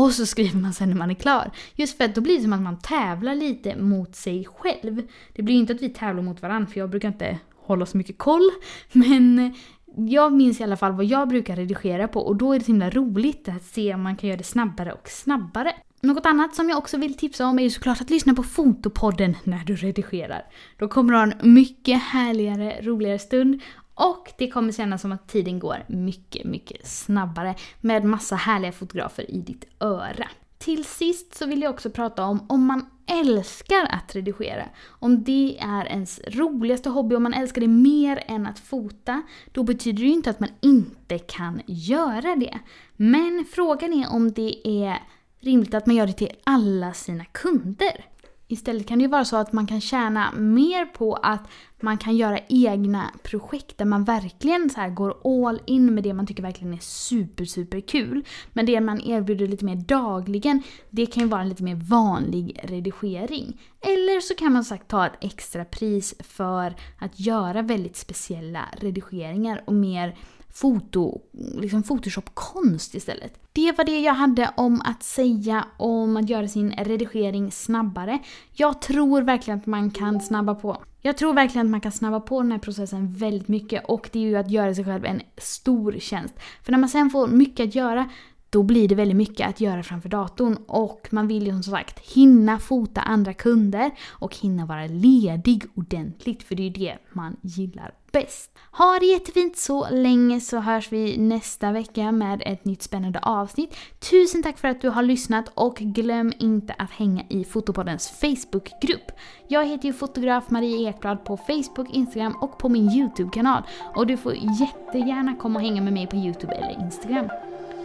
Och 0.00 0.12
så 0.12 0.26
skriver 0.26 0.58
man 0.58 0.72
sen 0.72 0.88
när 0.88 0.96
man 0.96 1.10
är 1.10 1.14
klar. 1.14 1.50
Just 1.74 1.96
för 1.96 2.04
att 2.04 2.14
då 2.14 2.20
blir 2.20 2.36
det 2.36 2.42
som 2.42 2.52
att 2.52 2.62
man 2.62 2.78
tävlar 2.78 3.34
lite 3.34 3.76
mot 3.76 4.16
sig 4.16 4.46
själv. 4.54 5.02
Det 5.32 5.42
blir 5.42 5.54
ju 5.54 5.60
inte 5.60 5.72
att 5.72 5.82
vi 5.82 5.88
tävlar 5.88 6.22
mot 6.22 6.42
varandra 6.42 6.70
för 6.72 6.80
jag 6.80 6.90
brukar 6.90 7.08
inte 7.08 7.38
hålla 7.54 7.86
så 7.86 7.96
mycket 7.96 8.18
koll. 8.18 8.50
Men 8.92 9.38
eh, 9.38 9.52
jag 9.96 10.32
minns 10.32 10.60
i 10.60 10.64
alla 10.64 10.76
fall 10.76 10.92
vad 10.92 11.04
jag 11.04 11.28
brukar 11.28 11.56
redigera 11.56 12.08
på 12.08 12.20
och 12.20 12.36
då 12.36 12.52
är 12.52 12.58
det 12.58 12.64
så 12.64 12.72
himla 12.72 12.90
roligt 12.90 13.48
att 13.48 13.64
se 13.64 13.94
om 13.94 14.02
man 14.02 14.16
kan 14.16 14.28
göra 14.28 14.38
det 14.38 14.44
snabbare 14.44 14.92
och 14.92 15.08
snabbare. 15.08 15.72
Något 16.00 16.26
annat 16.26 16.54
som 16.54 16.68
jag 16.68 16.78
också 16.78 16.96
vill 16.96 17.16
tipsa 17.16 17.46
om 17.46 17.58
är 17.58 17.62
ju 17.62 17.70
såklart 17.70 18.00
att 18.00 18.10
lyssna 18.10 18.34
på 18.34 18.42
Fotopodden 18.42 19.36
när 19.44 19.64
du 19.64 19.76
redigerar. 19.76 20.42
Då 20.78 20.88
kommer 20.88 21.12
du 21.12 21.18
ha 21.18 21.24
en 21.24 21.54
mycket 21.54 22.02
härligare, 22.02 22.82
roligare 22.82 23.18
stund 23.18 23.62
och 23.96 24.32
det 24.38 24.50
kommer 24.50 24.72
kännas 24.72 25.02
som 25.02 25.12
att 25.12 25.28
tiden 25.28 25.58
går 25.58 25.84
mycket, 25.86 26.44
mycket 26.44 26.86
snabbare 26.86 27.54
med 27.80 28.04
massa 28.04 28.36
härliga 28.36 28.72
fotografer 28.72 29.30
i 29.30 29.38
ditt 29.40 29.64
öra. 29.80 30.28
Till 30.58 30.84
sist 30.84 31.34
så 31.34 31.46
vill 31.46 31.62
jag 31.62 31.74
också 31.74 31.90
prata 31.90 32.24
om 32.24 32.46
om 32.48 32.64
man 32.64 32.86
älskar 33.06 33.88
att 33.90 34.16
redigera. 34.16 34.64
Om 34.86 35.24
det 35.24 35.58
är 35.60 35.86
ens 35.86 36.20
roligaste 36.26 36.88
hobby, 36.88 37.16
om 37.16 37.22
man 37.22 37.34
älskar 37.34 37.60
det 37.60 37.68
mer 37.68 38.24
än 38.26 38.46
att 38.46 38.58
fota, 38.58 39.22
då 39.52 39.62
betyder 39.62 39.98
det 39.98 40.06
ju 40.06 40.12
inte 40.12 40.30
att 40.30 40.40
man 40.40 40.50
inte 40.60 41.18
kan 41.18 41.62
göra 41.66 42.36
det. 42.36 42.58
Men 42.96 43.44
frågan 43.52 43.92
är 43.92 44.12
om 44.12 44.32
det 44.32 44.68
är 44.68 45.02
rimligt 45.40 45.74
att 45.74 45.86
man 45.86 45.96
gör 45.96 46.06
det 46.06 46.12
till 46.12 46.32
alla 46.44 46.92
sina 46.92 47.24
kunder. 47.24 48.04
Istället 48.48 48.86
kan 48.86 48.98
det 48.98 49.02
ju 49.02 49.10
vara 49.10 49.24
så 49.24 49.36
att 49.36 49.52
man 49.52 49.66
kan 49.66 49.80
tjäna 49.80 50.32
mer 50.32 50.86
på 50.86 51.14
att 51.14 51.48
man 51.80 51.98
kan 51.98 52.16
göra 52.16 52.38
egna 52.48 53.10
projekt 53.22 53.78
där 53.78 53.84
man 53.84 54.04
verkligen 54.04 54.70
så 54.70 54.88
går 54.90 55.46
all 55.48 55.60
in 55.66 55.94
med 55.94 56.04
det 56.04 56.14
man 56.14 56.26
tycker 56.26 56.42
verkligen 56.42 56.74
är 56.74 56.78
super, 56.78 57.44
super 57.44 57.80
kul. 57.80 58.24
Men 58.52 58.66
det 58.66 58.80
man 58.80 59.00
erbjuder 59.00 59.46
lite 59.46 59.64
mer 59.64 59.76
dagligen, 59.76 60.62
det 60.90 61.06
kan 61.06 61.22
ju 61.22 61.28
vara 61.28 61.40
en 61.40 61.48
lite 61.48 61.62
mer 61.62 61.74
vanlig 61.74 62.60
redigering. 62.62 63.60
Eller 63.80 64.20
så 64.20 64.34
kan 64.34 64.52
man 64.52 64.64
sagt 64.64 64.88
ta 64.88 65.06
ett 65.06 65.18
extra 65.20 65.64
pris 65.64 66.14
för 66.20 66.74
att 66.98 67.20
göra 67.20 67.62
väldigt 67.62 67.96
speciella 67.96 68.64
redigeringar 68.80 69.62
och 69.66 69.74
mer 69.74 70.16
foto, 70.56 71.20
liksom 71.54 71.82
Photoshop-konst 71.82 72.94
istället. 72.94 73.40
Det 73.52 73.78
var 73.78 73.84
det 73.84 74.00
jag 74.00 74.14
hade 74.14 74.50
om 74.56 74.80
att 74.84 75.02
säga 75.02 75.64
om 75.76 76.16
att 76.16 76.28
göra 76.28 76.48
sin 76.48 76.72
redigering 76.72 77.52
snabbare. 77.52 78.18
Jag 78.52 78.82
tror 78.82 79.22
verkligen 79.22 79.60
att 79.60 79.66
man 79.66 79.90
kan 79.90 80.20
snabba 80.20 80.54
på. 80.54 80.82
Jag 81.00 81.16
tror 81.16 81.34
verkligen 81.34 81.66
att 81.66 81.70
man 81.70 81.80
kan 81.80 81.92
snabba 81.92 82.20
på 82.20 82.42
den 82.42 82.52
här 82.52 82.58
processen 82.58 83.14
väldigt 83.14 83.48
mycket 83.48 83.84
och 83.84 84.08
det 84.12 84.18
är 84.18 84.22
ju 84.22 84.36
att 84.36 84.50
göra 84.50 84.74
sig 84.74 84.84
själv 84.84 85.04
en 85.04 85.22
stor 85.36 85.96
tjänst. 85.98 86.34
För 86.62 86.72
när 86.72 86.78
man 86.78 86.88
sen 86.88 87.10
får 87.10 87.26
mycket 87.26 87.68
att 87.68 87.74
göra 87.74 88.10
då 88.56 88.62
blir 88.62 88.88
det 88.88 88.94
väldigt 88.94 89.16
mycket 89.16 89.48
att 89.48 89.60
göra 89.60 89.82
framför 89.82 90.08
datorn 90.08 90.56
och 90.66 91.08
man 91.10 91.28
vill 91.28 91.46
ju 91.46 91.52
som 91.52 91.62
sagt 91.62 92.14
hinna 92.14 92.58
fota 92.58 93.00
andra 93.00 93.34
kunder 93.34 93.90
och 94.08 94.36
hinna 94.36 94.66
vara 94.66 94.86
ledig 94.86 95.64
ordentligt 95.74 96.42
för 96.42 96.54
det 96.54 96.62
är 96.62 96.64
ju 96.64 96.70
det 96.70 96.98
man 97.12 97.36
gillar 97.42 97.94
bäst. 98.12 98.50
Ha 98.72 98.98
det 99.00 99.06
jättefint 99.06 99.56
så 99.56 99.88
länge 99.90 100.40
så 100.40 100.58
hörs 100.58 100.92
vi 100.92 101.18
nästa 101.18 101.72
vecka 101.72 102.12
med 102.12 102.42
ett 102.46 102.64
nytt 102.64 102.82
spännande 102.82 103.18
avsnitt. 103.18 103.76
Tusen 104.10 104.42
tack 104.42 104.58
för 104.58 104.68
att 104.68 104.80
du 104.80 104.88
har 104.88 105.02
lyssnat 105.02 105.50
och 105.54 105.76
glöm 105.76 106.32
inte 106.38 106.74
att 106.78 106.90
hänga 106.90 107.24
i 107.28 107.44
Fotopoddens 107.44 108.08
Facebookgrupp. 108.08 109.12
Jag 109.48 109.66
heter 109.66 109.86
ju 109.86 109.92
fotograf 109.92 110.50
Marie 110.50 110.88
Ekblad 110.88 111.24
på 111.24 111.36
Facebook, 111.36 111.90
Instagram 111.94 112.36
och 112.40 112.58
på 112.58 112.68
min 112.68 112.90
YouTube-kanal 112.90 113.62
och 113.94 114.06
du 114.06 114.16
får 114.16 114.34
jättegärna 114.34 115.36
komma 115.36 115.58
och 115.58 115.64
hänga 115.64 115.82
med 115.82 115.92
mig 115.92 116.06
på 116.06 116.16
YouTube 116.16 116.54
eller 116.54 116.84
Instagram. 116.84 117.28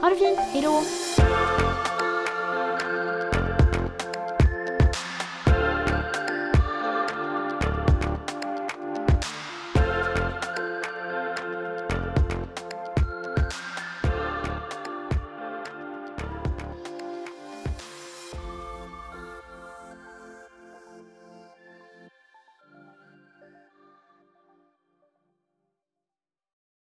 Ha 0.02 0.10
det 0.10 0.16
fint, 0.16 0.40
hejdå! 0.54 1.61